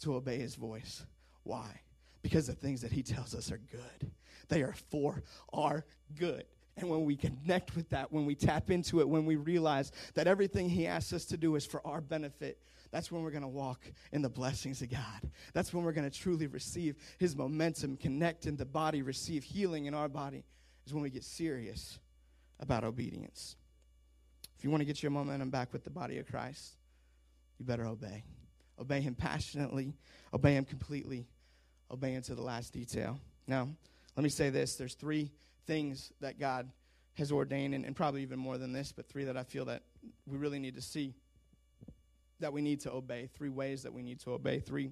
[0.00, 1.04] to obey His voice.
[1.42, 1.80] Why?
[2.22, 4.10] Because the things that He tells us are good,
[4.48, 5.22] they are for
[5.52, 5.84] our
[6.18, 6.44] good.
[6.76, 10.26] And when we connect with that, when we tap into it, when we realize that
[10.26, 12.58] everything He asks us to do is for our benefit,
[12.90, 13.80] that's when we're going to walk
[14.12, 15.30] in the blessings of God.
[15.54, 19.86] That's when we're going to truly receive His momentum, connect in the body, receive healing
[19.86, 20.44] in our body,
[20.86, 21.98] is when we get serious
[22.60, 23.56] about obedience.
[24.62, 26.76] If you want to get your momentum back with the body of Christ,
[27.58, 28.22] you better obey.
[28.78, 29.92] Obey Him passionately,
[30.32, 31.26] obey Him completely,
[31.90, 33.18] obey Him to the last detail.
[33.48, 33.66] Now,
[34.16, 35.32] let me say this there's three
[35.66, 36.70] things that God
[37.14, 39.82] has ordained, and, and probably even more than this, but three that I feel that
[40.28, 41.12] we really need to see
[42.38, 44.90] that we need to obey, three ways that we need to obey, three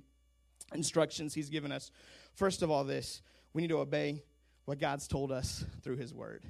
[0.75, 1.93] instructions He's given us.
[2.35, 4.25] First of all, this we need to obey
[4.65, 6.45] what God's told us through His Word.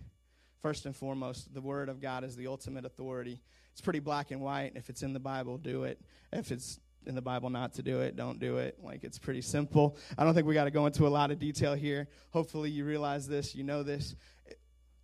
[0.62, 3.40] First and foremost, the Word of God is the ultimate authority.
[3.73, 4.73] It's pretty black and white.
[4.75, 6.01] If it's in the Bible, do it.
[6.33, 8.79] If it's in the Bible not to do it, don't do it.
[8.83, 9.96] Like it's pretty simple.
[10.18, 12.09] I don't think we got to go into a lot of detail here.
[12.31, 14.14] Hopefully, you realize this, you know this.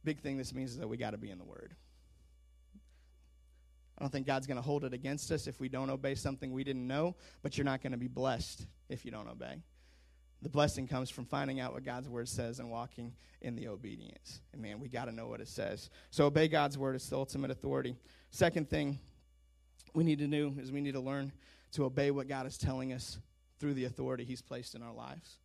[0.05, 1.75] Big thing this means is that we got to be in the Word.
[3.99, 6.53] I don't think God's going to hold it against us if we don't obey something
[6.53, 9.62] we didn't know, but you're not going to be blessed if you don't obey.
[10.46, 14.42] The blessing comes from finding out what God's word says and walking in the obedience.
[14.52, 15.90] And man, we got to know what it says.
[16.12, 16.94] So obey God's word.
[16.94, 17.96] It's the ultimate authority.
[18.30, 19.00] Second thing
[19.92, 21.32] we need to do is we need to learn
[21.72, 23.18] to obey what God is telling us
[23.59, 25.38] through the authority He's placed in our lives,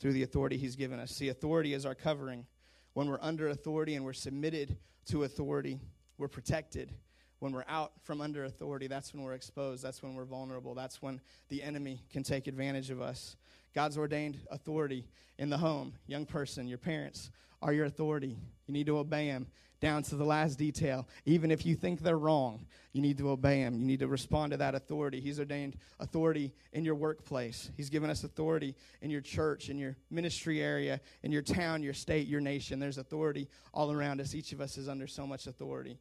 [0.00, 1.10] through the authority He's given us.
[1.10, 2.46] See, authority is our covering.
[2.94, 4.78] When we're under authority and we're submitted
[5.10, 5.78] to authority,
[6.16, 6.94] we're protected.
[7.40, 9.82] When we're out from under authority, that's when we're exposed.
[9.82, 10.74] That's when we're vulnerable.
[10.74, 13.36] That's when the enemy can take advantage of us.
[13.74, 15.04] God's ordained authority
[15.38, 15.92] in the home.
[16.06, 17.30] Young person, your parents
[17.62, 18.36] are your authority.
[18.66, 19.46] You need to obey them
[19.80, 21.06] down to the last detail.
[21.24, 23.78] Even if you think they're wrong, you need to obey them.
[23.78, 25.20] You need to respond to that authority.
[25.20, 29.96] He's ordained authority in your workplace, He's given us authority in your church, in your
[30.10, 32.78] ministry area, in your town, your state, your nation.
[32.78, 34.34] There's authority all around us.
[34.34, 35.98] Each of us is under so much authority.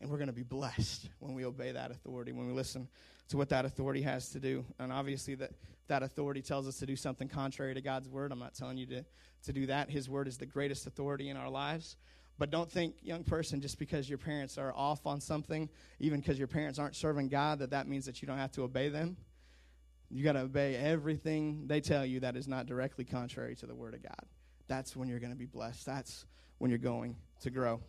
[0.00, 2.88] And we're going to be blessed when we obey that authority, when we listen
[3.28, 4.64] to what that authority has to do.
[4.78, 5.52] And obviously, that,
[5.88, 8.30] that authority tells us to do something contrary to God's word.
[8.30, 9.04] I'm not telling you to,
[9.44, 9.90] to do that.
[9.90, 11.96] His word is the greatest authority in our lives.
[12.38, 16.38] But don't think, young person, just because your parents are off on something, even because
[16.38, 19.16] your parents aren't serving God, that that means that you don't have to obey them.
[20.10, 23.74] You got to obey everything they tell you that is not directly contrary to the
[23.74, 24.26] Word of God.
[24.68, 25.86] That's when you're going to be blessed.
[25.86, 26.26] That's
[26.58, 27.80] when you're going to grow.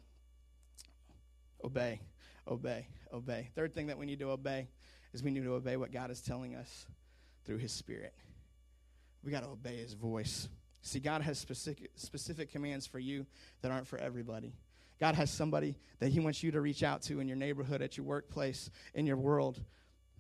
[1.64, 2.02] Obey,
[2.48, 3.50] obey, obey.
[3.56, 4.68] Third thing that we need to obey
[5.14, 6.86] is we need to obey what God is telling us
[7.46, 8.14] through His Spirit.
[9.24, 10.48] We got to obey His voice.
[10.82, 13.26] See, God has specific, specific commands for you
[13.62, 14.54] that aren't for everybody.
[15.00, 17.98] God has somebody that He wants you to reach out to in your neighborhood, at
[17.98, 19.60] your workplace, in your world,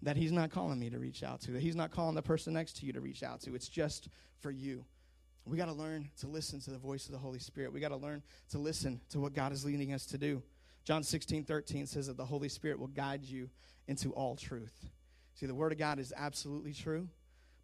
[0.01, 2.53] that He's not calling me to reach out to, that He's not calling the person
[2.53, 3.55] next to you to reach out to.
[3.55, 4.85] It's just for you.
[5.45, 7.71] We got to learn to listen to the voice of the Holy Spirit.
[7.71, 10.43] We got to learn to listen to what God is leading us to do.
[10.87, 13.49] John 16, 13 says that the Holy Spirit will guide you
[13.89, 14.87] into all truth.
[15.33, 17.09] See, the Word of God is absolutely true,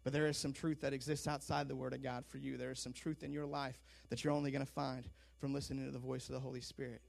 [0.02, 2.58] but there is some truth that exists outside the Word of God for you.
[2.58, 5.08] There is some truth in your life that you're only going to find
[5.38, 7.00] from listening to the voice of the Holy Spirit.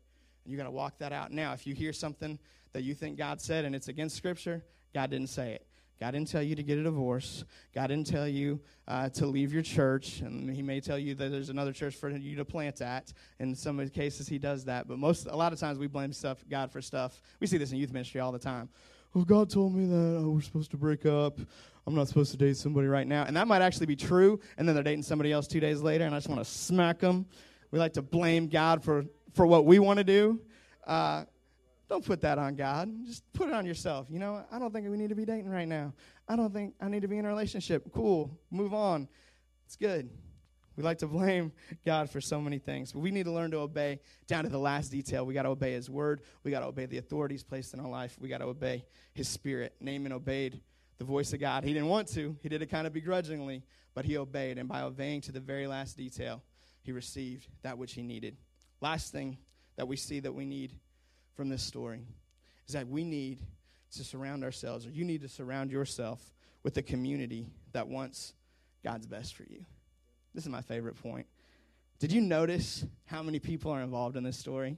[0.45, 1.33] And you got to walk that out.
[1.33, 2.39] Now, if you hear something
[2.71, 5.67] that you think God said and it's against Scripture, God didn't say it.
[5.99, 7.45] God didn't tell you to get a divorce.
[7.73, 10.19] God didn't tell you uh, to leave your church.
[10.19, 13.13] And He may tell you that there's another church for you to plant at.
[13.39, 14.87] In some cases, He does that.
[14.87, 17.21] But most, a lot of times, we blame stuff God for stuff.
[17.39, 18.69] We see this in youth ministry all the time.
[19.13, 21.39] Well, God told me that oh, we're supposed to break up.
[21.87, 23.23] I'm not supposed to date somebody right now.
[23.23, 24.41] And that might actually be true.
[24.57, 26.99] And then they're dating somebody else two days later, and I just want to smack
[26.99, 27.25] them.
[27.71, 30.41] We like to blame God for, for what we want to do.
[30.85, 31.23] Uh,
[31.87, 32.91] don't put that on God.
[33.05, 34.07] Just put it on yourself.
[34.09, 35.93] You know, I don't think we need to be dating right now.
[36.27, 37.91] I don't think I need to be in a relationship.
[37.93, 38.31] Cool.
[38.49, 39.07] Move on.
[39.65, 40.09] It's good.
[40.75, 41.53] We like to blame
[41.85, 44.57] God for so many things, but we need to learn to obey down to the
[44.57, 45.25] last detail.
[45.25, 46.21] We got to obey His word.
[46.43, 48.17] We got to obey the authorities placed in our life.
[48.19, 49.73] We got to obey His Spirit.
[49.79, 50.59] Naaman obeyed
[50.97, 51.63] the voice of God.
[51.63, 52.35] He didn't want to.
[52.41, 55.67] He did it kind of begrudgingly, but he obeyed, and by obeying to the very
[55.67, 56.43] last detail,
[56.81, 58.37] he received that which he needed.
[58.81, 59.37] Last thing
[59.77, 60.73] that we see that we need
[61.35, 62.01] from this story
[62.67, 63.39] is that we need
[63.95, 68.33] to surround ourselves, or you need to surround yourself with a community that wants
[68.83, 69.63] God's best for you.
[70.33, 71.27] This is my favorite point.
[71.99, 74.77] Did you notice how many people are involved in this story?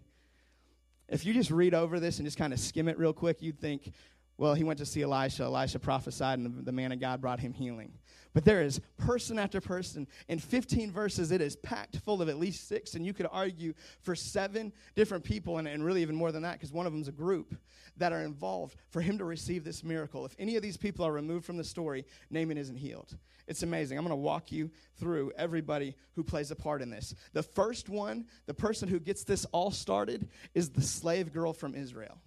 [1.09, 3.59] If you just read over this and just kind of skim it real quick, you'd
[3.59, 3.91] think,
[4.37, 5.43] well, he went to see Elisha.
[5.43, 7.91] Elisha prophesied, and the, man of God brought him healing.
[8.33, 10.07] But there is person after person.
[10.27, 13.73] In 15 verses, it is packed full of at least six, and you could argue
[14.01, 17.01] for seven different people, and, and really even more than that, because one of them
[17.01, 17.55] is a group
[17.97, 20.23] that are involved for him to receive this miracle.
[20.23, 23.17] If any of these people are removed from the story, Naaman isn't healed.
[23.47, 23.97] It's amazing.
[23.97, 24.69] I'm going to walk you
[24.99, 27.15] through everybody who plays a part in this.
[27.33, 31.73] The first one, the person who gets this all started, is the slave girl from
[31.73, 32.19] Israel.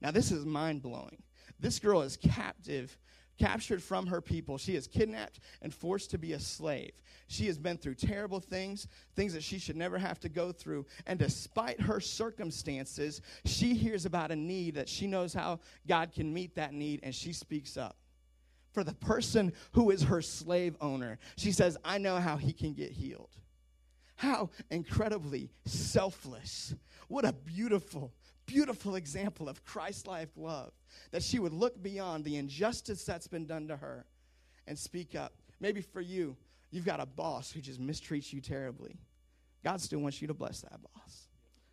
[0.00, 1.22] Now, this is mind blowing.
[1.60, 2.96] This girl is captive,
[3.38, 4.58] captured from her people.
[4.58, 6.92] She is kidnapped and forced to be a slave.
[7.28, 10.86] She has been through terrible things, things that she should never have to go through.
[11.06, 16.32] And despite her circumstances, she hears about a need that she knows how God can
[16.32, 17.96] meet that need, and she speaks up.
[18.72, 22.74] For the person who is her slave owner, she says, I know how he can
[22.74, 23.30] get healed.
[24.16, 26.74] How incredibly selfless.
[27.08, 28.12] What a beautiful
[28.48, 30.72] beautiful example of Christ like love.
[31.12, 34.06] That she would look beyond the injustice that's been done to her
[34.66, 35.34] and speak up.
[35.60, 36.36] Maybe for you,
[36.70, 38.96] you've got a boss who just mistreats you terribly.
[39.62, 41.28] God still wants you to bless that boss.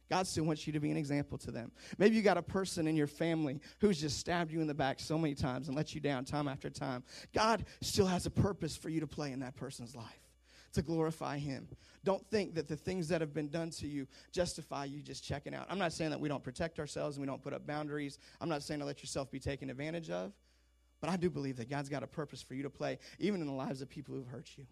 [0.10, 1.72] God still wants you to be an example to them.
[1.98, 5.00] Maybe you got a person in your family who's just stabbed you in the back
[5.00, 7.04] so many times and let you down time after time.
[7.34, 10.25] God still has a purpose for you to play in that person's life
[10.76, 11.68] to glorify Him.
[12.04, 15.54] Don't think that the things that have been done to you justify you just checking
[15.54, 15.66] out.
[15.70, 18.20] I'm not saying that we don't protect ourselves and we don't put up boundaries.
[18.40, 20.32] I'm not saying to let yourself be taken advantage of.
[21.02, 23.48] But I do believe that God's got a purpose for you to play, even in
[23.48, 24.66] the lives of people who've hurt you.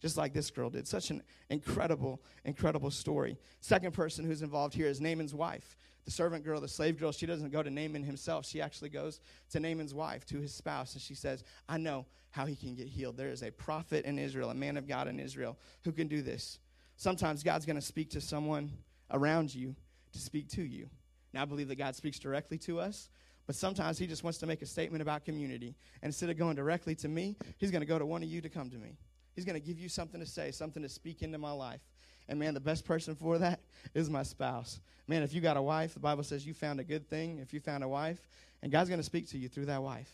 [0.00, 0.88] Just like this girl did.
[0.88, 3.36] Such an incredible, incredible story.
[3.60, 5.76] Second person who's involved here is Naaman's wife.
[6.10, 8.44] The servant girl, the slave girl, she doesn't go to Naaman himself.
[8.44, 12.46] She actually goes to Naaman's wife, to his spouse, and she says, I know how
[12.46, 13.16] he can get healed.
[13.16, 16.20] There is a prophet in Israel, a man of God in Israel, who can do
[16.20, 16.58] this.
[16.96, 18.72] Sometimes God's going to speak to someone
[19.12, 19.76] around you
[20.10, 20.90] to speak to you.
[21.32, 23.08] Now, I believe that God speaks directly to us,
[23.46, 25.76] but sometimes He just wants to make a statement about community.
[26.02, 28.40] And instead of going directly to me, He's going to go to one of you
[28.40, 28.96] to come to me.
[29.36, 31.82] He's going to give you something to say, something to speak into my life.
[32.30, 33.60] And man, the best person for that
[33.94, 34.80] is my spouse.
[35.08, 37.40] Man, if you got a wife, the Bible says you found a good thing.
[37.40, 38.26] If you found a wife,
[38.62, 40.10] and God's going to speak to you through that wife.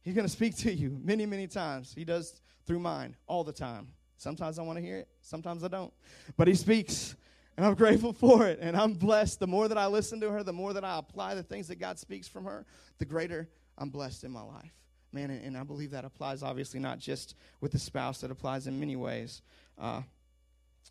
[0.00, 1.92] He's going to speak to you many, many times.
[1.94, 3.88] He does through mine all the time.
[4.16, 5.92] Sometimes I want to hear it, sometimes I don't.
[6.36, 7.16] But he speaks.
[7.56, 8.58] And I'm grateful for it.
[8.62, 9.40] And I'm blessed.
[9.40, 11.78] The more that I listen to her, the more that I apply the things that
[11.78, 12.64] God speaks from her,
[12.98, 14.72] the greater I'm blessed in my life.
[15.12, 18.80] Man, and, I believe that applies obviously not just with the spouse, that applies in
[18.80, 19.42] many ways.
[19.78, 20.00] Uh,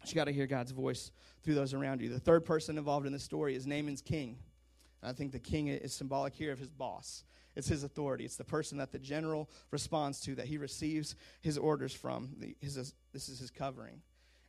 [0.06, 1.12] you got to hear God's voice
[1.44, 2.10] through those around you.
[2.10, 4.38] The third person involved in the story is Naaman's king.
[5.02, 7.24] And I think the king is symbolic here of his boss.
[7.56, 8.24] It's his authority.
[8.24, 12.30] It's the person that the general responds to, that he receives his orders from.
[12.40, 14.02] The, his, this is his covering.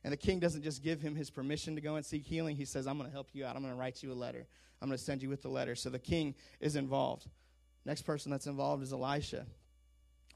[0.03, 2.55] And the king doesn't just give him his permission to go and seek healing.
[2.55, 3.55] He says, I'm going to help you out.
[3.55, 4.47] I'm going to write you a letter.
[4.81, 5.75] I'm going to send you with the letter.
[5.75, 7.27] So the king is involved.
[7.85, 9.45] Next person that's involved is Elisha,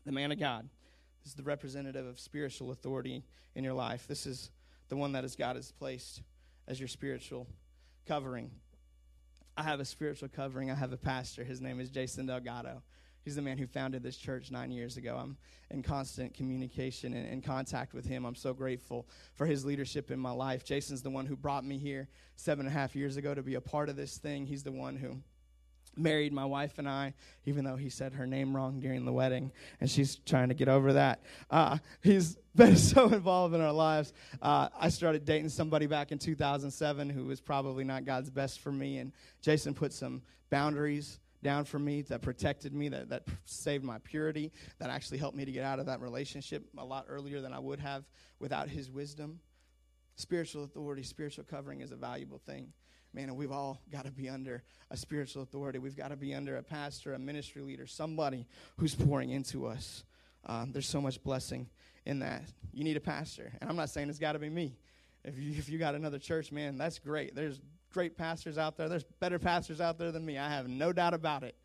[0.06, 0.68] the man of God.
[1.24, 3.24] This is the representative of spiritual authority
[3.56, 4.08] in your life.
[4.08, 4.52] This is
[4.90, 6.22] the one that as God has placed
[6.68, 7.48] as your spiritual
[8.08, 8.52] covering.
[9.56, 10.70] I have a spiritual covering.
[10.70, 11.44] I have a pastor.
[11.44, 12.84] His name is Jason Delgado.
[13.24, 15.18] He's the man who founded this church nine years ago.
[15.20, 15.36] I'm
[15.70, 18.24] in constant communication and, and contact with him.
[18.24, 20.64] I'm so grateful for his leadership in my life.
[20.64, 22.08] Jason's the one who brought me here
[22.38, 24.46] seven and a half years ago to be a part of this thing.
[24.46, 25.18] He's the one who
[25.98, 27.14] married my wife and I,
[27.46, 30.68] even though he said her name wrong during the wedding, and she's trying to get
[30.68, 31.22] over that.
[31.50, 34.14] Uh, he's been so involved in our lives.
[34.42, 38.72] Uh, I started dating somebody back in 2007 who was probably not God's best for
[38.72, 43.84] me, and Jason put some boundaries down for me that protected me, that, that saved
[43.84, 47.42] my purity, that actually helped me to get out of that relationship a lot earlier
[47.42, 48.06] than I would have
[48.40, 49.40] without his wisdom.
[50.16, 52.74] Spiritual authority, spiritual covering is a valuable thing
[53.18, 54.62] man, we've all got to be under
[54.92, 55.80] a spiritual authority.
[55.80, 58.46] We've got to be under a pastor, a ministry leader, somebody
[58.78, 60.04] who's pouring into us.
[60.46, 61.68] Um, there's so much blessing
[62.06, 62.44] in that.
[62.72, 63.52] You need a pastor.
[63.60, 64.78] And I'm not saying it's got to be me.
[65.26, 67.34] If you, if you got another church, man, that's great.
[67.34, 67.60] There's
[67.92, 68.88] great pastors out there.
[68.88, 70.38] There's better pastors out there than me.
[70.38, 71.56] I have no doubt about it.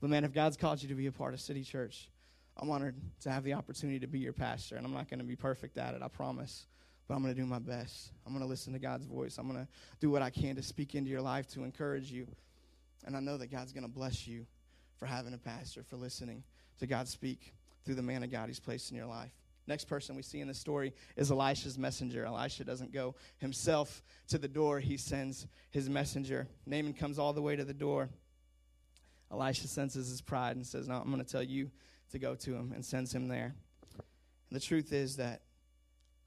[0.00, 2.10] But, man, if God's called you to be a part of City Church,
[2.56, 4.74] I'm honored to have the opportunity to be your pastor.
[4.74, 6.66] And I'm not going to be perfect at it, I promise
[7.10, 8.12] but I'm going to do my best.
[8.24, 9.36] I'm going to listen to God's voice.
[9.36, 12.28] I'm going to do what I can to speak into your life to encourage you.
[13.04, 14.46] And I know that God's going to bless you
[14.96, 16.44] for having a pastor, for listening
[16.78, 17.52] to God speak
[17.84, 19.32] through the man of God he's placed in your life.
[19.66, 22.24] Next person we see in the story is Elisha's messenger.
[22.24, 26.46] Elisha doesn't go himself to the door, he sends his messenger.
[26.64, 28.08] Naaman comes all the way to the door.
[29.32, 31.72] Elisha senses his pride and says, No, I'm going to tell you
[32.12, 33.52] to go to him and sends him there.
[33.96, 35.40] And the truth is that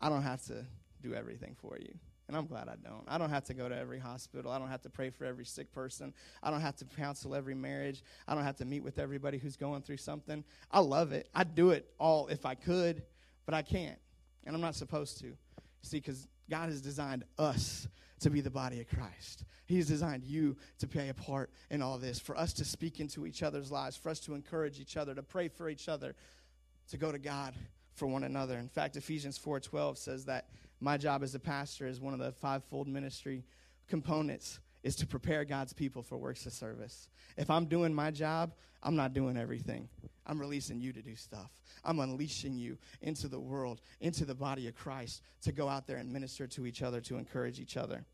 [0.04, 0.66] I don't have to
[1.01, 1.93] do everything for you.
[2.28, 3.06] And I'm glad I don't.
[3.08, 4.51] I don't have to go to every hospital.
[4.51, 6.14] I don't have to pray for every sick person.
[6.41, 8.04] I don't have to counsel every marriage.
[8.28, 10.43] I don't have to meet with everybody who's going through something.
[10.70, 11.30] I love it.
[11.34, 13.04] I'd do it all if I could,
[13.45, 13.97] but I can't.
[14.45, 15.38] And I'm not supposed to.
[15.84, 17.88] See, because God has designed us
[18.20, 19.45] to be the body of Christ.
[19.66, 23.26] He's designed you to play a part in all this, for us to speak into
[23.26, 26.14] each other's lives, for us to encourage each other, to pray for each other,
[26.89, 27.54] to go to God
[27.94, 28.58] for one another.
[28.58, 32.32] In fact, Ephesians 4:12 says that my job as a pastor is one of the
[32.32, 33.46] fivefold ministry
[33.88, 37.08] components is to prepare God's people for works of service.
[37.38, 39.88] If I'm doing my job, I'm not doing everything.
[40.26, 41.50] I'm releasing you to do stuff.
[41.86, 45.98] I'm unleashing you into the world, into the body of Christ to go out there
[45.98, 48.06] and minister to each other, to encourage each other.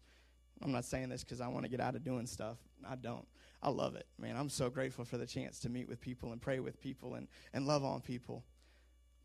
[0.61, 2.57] I'm not saying this because I want to get out of doing stuff.
[2.87, 3.25] I don't.
[3.61, 4.37] I love it, man.
[4.37, 7.27] I'm so grateful for the chance to meet with people and pray with people and,
[7.53, 8.43] and love on people.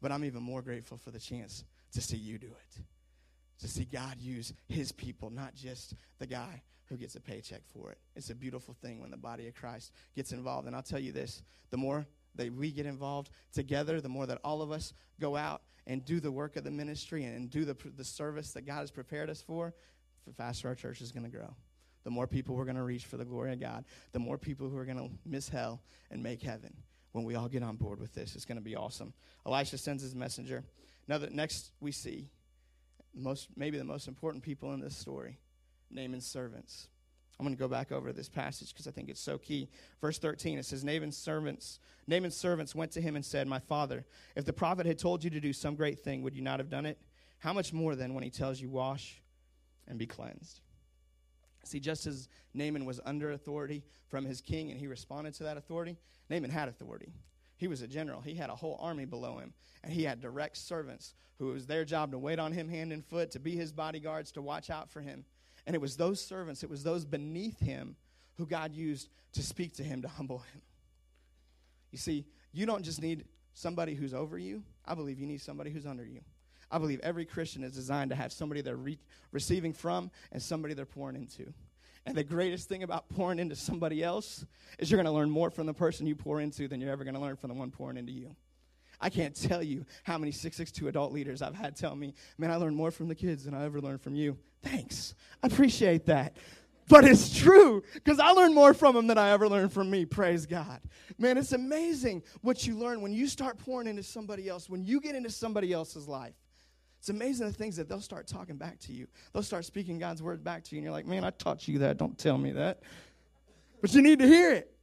[0.05, 2.83] But I'm even more grateful for the chance to see you do it.
[3.61, 7.91] To see God use his people, not just the guy who gets a paycheck for
[7.91, 7.97] it.
[8.15, 10.67] It's a beautiful thing when the body of Christ gets involved.
[10.67, 14.41] And I'll tell you this the more that we get involved together, the more that
[14.45, 14.93] all of us
[15.23, 18.67] go out and do the work of the ministry and do the, the service that
[18.67, 19.73] God has prepared us for,
[20.27, 21.57] the faster our church is going to grow.
[22.03, 24.69] The more people we're going to reach for the glory of God, the more people
[24.69, 25.81] who are going to miss hell
[26.11, 26.77] and make heaven
[27.15, 28.35] when we all get on board with this.
[28.35, 29.15] It's going to be awesome.
[29.47, 30.65] Elisha sends his messenger.
[31.07, 32.29] Now, that next we see
[33.15, 35.39] most, maybe the most important people in this story,
[35.93, 36.89] Naaman's servants.
[37.39, 39.69] I'm going to go back over this passage because I think it's so key.
[40.01, 44.05] Verse 13, it says, Naaman's servants, Naaman's servants went to him and said, My father,
[44.35, 46.69] if the prophet had told you to do some great thing, would you not have
[46.69, 46.99] done it?
[47.39, 49.23] How much more then when he tells you, Wash
[49.87, 50.61] and be cleansed?
[51.67, 55.57] See, just as Naaman was under authority from his king and he responded to that
[55.57, 55.97] authority,
[56.31, 57.13] Naaman had authority.
[57.57, 58.21] He was a general.
[58.21, 59.53] He had a whole army below him,
[59.83, 62.93] and he had direct servants who it was their job to wait on him hand
[62.93, 65.25] and foot, to be his bodyguards, to watch out for him.
[65.67, 67.97] And it was those servants, it was those beneath him
[68.37, 70.63] who God used to speak to him, to humble him.
[71.91, 75.71] You see, you don't just need somebody who's over you, I believe you need somebody
[75.71, 76.21] who's under you.
[76.75, 78.99] I believe every Christian is designed to have somebody they're re-
[79.31, 81.53] receiving from and somebody they're pouring into.
[82.05, 84.45] And the greatest thing about pouring into somebody else
[84.81, 87.05] is you're going to learn more from the person you pour into than you're ever
[87.05, 88.35] going to learn from the one pouring into you.
[89.01, 92.57] I can't tell you how many 662 adult leaders I've had tell me, man, I
[92.57, 94.37] learned more from the kids than I ever learned from you.
[94.63, 95.15] Thanks.
[95.45, 96.37] I appreciate that.
[96.89, 100.07] But it's true because I learned more from them than I ever learned from me.
[100.07, 100.81] Praise God.
[101.19, 105.01] Man, it's amazing what you learn when you start pouring into somebody else, when you
[105.01, 106.35] get into somebody else's life.
[107.05, 109.07] It's amazing the things that they'll start talking back to you.
[109.35, 111.81] They'll start speaking God's word back to you, and you're like, man, I taught you
[111.81, 111.99] that.
[111.99, 112.81] Don't tell me that.
[113.83, 114.75] But you need to hear it.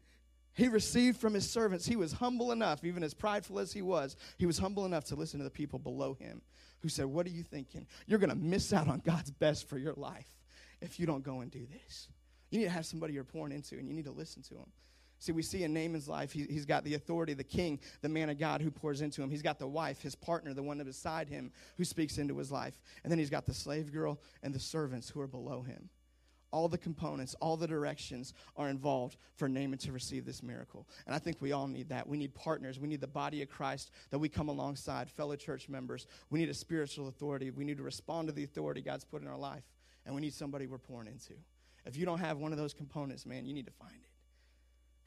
[0.53, 1.84] He received from his servants.
[1.84, 5.15] He was humble enough, even as prideful as he was, he was humble enough to
[5.15, 6.43] listen to the people below him
[6.82, 7.88] who said, What are you thinking?
[8.05, 10.30] You're going to miss out on God's best for your life
[10.80, 12.07] if you don't go and do this.
[12.51, 14.69] You need to have somebody you're pouring into, and you need to listen to them.
[15.22, 18.32] See, we see in Naaman's life, he, has got the authority, the king, the man
[18.32, 19.30] of God who pours into him.
[19.30, 22.82] He's got the wife, his partner, the one beside him who speaks into his life.
[23.03, 25.89] And then he's got the slave girl and the servants who are below him.
[26.49, 30.88] All the components, all the directions are involved for Naaman to receive this miracle.
[31.05, 32.07] And I think we all need that.
[32.07, 32.80] We need partners.
[32.80, 36.07] We need the body of Christ that we come alongside, fellow church members.
[36.32, 37.51] We need a spiritual authority.
[37.51, 39.65] We need to respond to the authority God's put in our life.
[40.03, 41.36] And we need somebody we're pouring into.
[41.86, 44.11] If you don't have one of those components, man, you need to find it.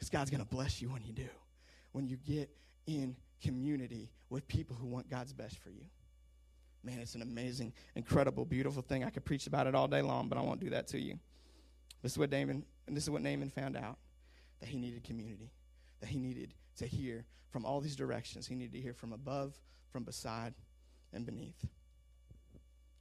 [0.04, 1.28] Because God's going to bless you when you do.
[1.92, 2.50] When you get
[2.86, 5.86] in community with people who want God's best for you.
[6.82, 9.02] Man, it's an amazing, incredible, beautiful thing.
[9.02, 11.18] I could preach about it all day long, but I won't do that to you.
[12.02, 13.96] This is what Naaman, and this is what Naaman found out
[14.60, 15.50] that he needed community,
[16.00, 18.46] that he needed to hear from all these directions.
[18.46, 19.58] He needed to hear from above,
[19.90, 20.52] from beside,
[21.14, 21.64] and beneath.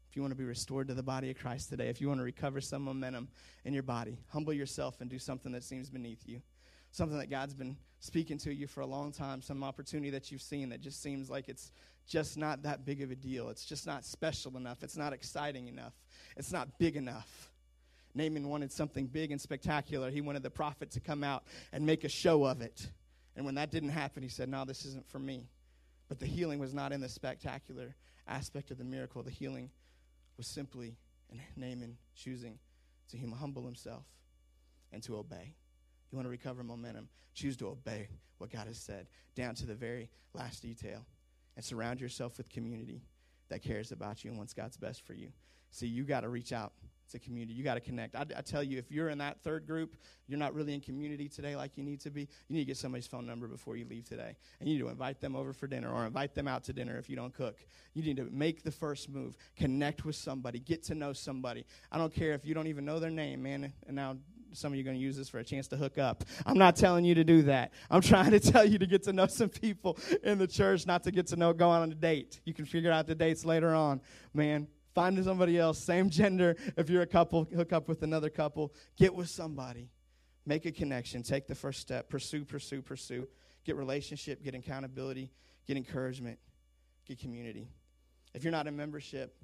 [0.09, 2.21] If you want to be restored to the body of Christ today, if you want
[2.21, 3.27] to recover some momentum
[3.65, 6.41] in your body, humble yourself and do something that seems beneath you
[6.93, 10.41] something that God's been speaking to you for a long time, some opportunity that you've
[10.41, 11.71] seen that just seems like it's
[12.07, 13.49] just not that big of a deal.
[13.49, 14.83] It's just not special enough.
[14.83, 15.93] It's not exciting enough.
[16.37, 17.49] It's not big enough.
[18.13, 20.11] Naaman wanted something big and spectacular.
[20.11, 22.87] He wanted the prophet to come out and make a show of it.
[23.35, 25.47] And when that didn't happen, he said, No, this isn't for me.
[26.09, 27.95] But the healing was not in the spectacular
[28.27, 29.23] aspect of the miracle.
[29.23, 29.71] The healing
[30.37, 30.95] was simply
[31.31, 32.59] in Naaman choosing
[33.09, 34.03] to humble himself
[34.91, 35.55] and to obey.
[36.13, 37.09] You want to recover momentum.
[37.33, 38.07] Choose to obey
[38.37, 41.07] what God has said down to the very last detail.
[41.55, 43.01] And surround yourself with community
[43.49, 45.29] that cares about you and wants God's best for you.
[45.71, 46.73] See, you got to reach out
[47.13, 47.53] to community.
[47.53, 48.15] You got to connect.
[48.15, 49.95] I, I, tell you, if you're in that third group,
[50.27, 52.77] you're not really in community today like you need to be, you need to get
[52.77, 54.35] somebody's phone number before you leave today.
[54.59, 56.97] And you need to invite them over for dinner or invite them out to dinner
[56.97, 57.57] if you don't cook.
[57.95, 61.65] You need to make the first move, connect with somebody, get to know somebody.
[61.91, 63.73] I don't care if you don't even know their name, man.
[63.87, 64.17] And now
[64.53, 66.23] some of you are going to use this for a chance to hook up.
[66.45, 67.73] I'm not telling you to do that.
[67.89, 71.03] I'm trying to tell you to get to know some people in the church, not
[71.03, 72.39] to get to know, go on a date.
[72.45, 74.01] You can figure out the dates later on,
[74.33, 74.67] man.
[74.93, 76.55] Find somebody else, same gender.
[76.77, 78.73] If you're a couple, hook up with another couple.
[78.95, 79.89] Get with somebody.
[80.45, 81.23] Make a connection.
[81.23, 82.09] Take the first step.
[82.09, 83.27] Pursue, pursue, pursue.
[83.65, 85.31] Get relationship, get accountability,
[85.65, 86.37] get encouragement,
[87.07, 87.69] get community.
[88.35, 89.35] If you're not in membership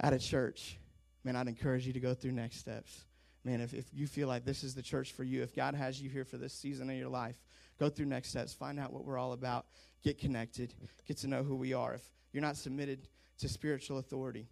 [0.00, 0.78] at a church,
[1.22, 3.04] man, I'd encourage you to go through next steps
[3.44, 6.00] man, if, if you feel like this is the church for you, if God has
[6.00, 7.36] you here for this season of your life,
[7.78, 9.66] go through next steps, find out what we're all about,
[10.02, 10.74] get connected,
[11.06, 11.94] get to know who we are.
[11.94, 14.46] If you're not submitted to spiritual authority,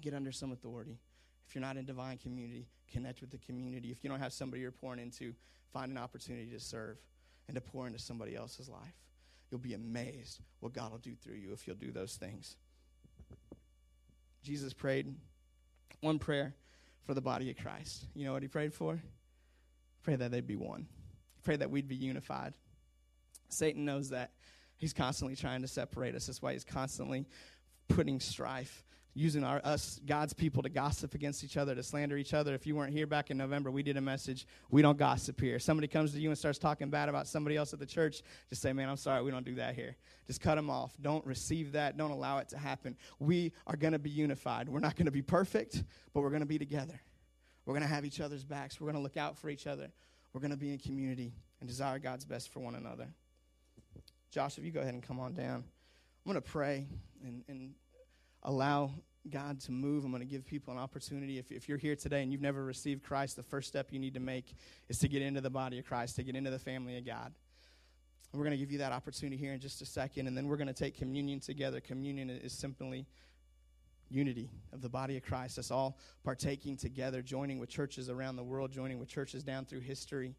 [0.00, 0.98] get under some authority.
[1.48, 3.90] If you're not in divine community, connect with the community.
[3.90, 5.34] If you don't have somebody you're pouring into,
[5.72, 6.98] find an opportunity to serve
[7.48, 8.94] and to pour into somebody else's life.
[9.50, 12.56] You'll be amazed what God will do through you if you'll do those things.
[14.42, 15.14] Jesus prayed
[16.00, 16.54] one prayer
[17.06, 18.04] for the body of Christ.
[18.14, 19.00] You know what he prayed for?
[20.02, 20.86] Pray that they'd be one.
[21.44, 22.54] Pray that we'd be unified.
[23.48, 24.32] Satan knows that.
[24.76, 26.26] He's constantly trying to separate us.
[26.26, 27.26] That's why he's constantly
[27.88, 28.84] putting strife
[29.16, 32.54] using our us God's people to gossip against each other, to slander each other.
[32.54, 34.46] If you weren't here back in November, we did a message.
[34.70, 35.58] We don't gossip here.
[35.58, 38.60] Somebody comes to you and starts talking bad about somebody else at the church, just
[38.60, 39.96] say, "Man, I'm sorry, we don't do that here."
[40.26, 40.92] Just cut them off.
[41.00, 41.96] Don't receive that.
[41.96, 42.96] Don't allow it to happen.
[43.18, 44.68] We are going to be unified.
[44.68, 47.00] We're not going to be perfect, but we're going to be together.
[47.64, 48.80] We're going to have each other's backs.
[48.80, 49.88] We're going to look out for each other.
[50.32, 53.08] We're going to be in community and desire God's best for one another.
[54.30, 55.64] Josh, if you go ahead and come on down,
[56.26, 56.86] I'm going to pray
[57.24, 57.74] and, and
[58.46, 58.92] allow
[59.28, 60.04] God to move.
[60.04, 61.38] I'm going to give people an opportunity.
[61.38, 64.14] If, if you're here today and you've never received Christ, the first step you need
[64.14, 64.54] to make
[64.88, 67.34] is to get into the body of Christ, to get into the family of God.
[68.32, 70.46] And we're going to give you that opportunity here in just a second, and then
[70.46, 71.80] we're going to take communion together.
[71.80, 73.06] Communion is simply
[74.08, 78.44] unity of the body of Christ, us all partaking together, joining with churches around the
[78.44, 80.34] world, joining with churches down through history,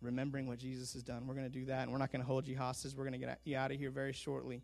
[0.00, 1.26] remembering what Jesus has done.
[1.26, 2.94] We're going to do that, and we're not going to hold you hostage.
[2.96, 4.62] We're going to get you out of here very shortly.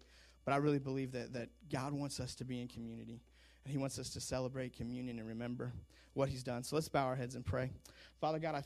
[0.48, 3.20] But I really believe that, that God wants us to be in community.
[3.66, 5.74] And He wants us to celebrate communion and remember
[6.14, 6.62] what He's done.
[6.64, 7.70] So let's bow our heads and pray.
[8.18, 8.62] Father God, I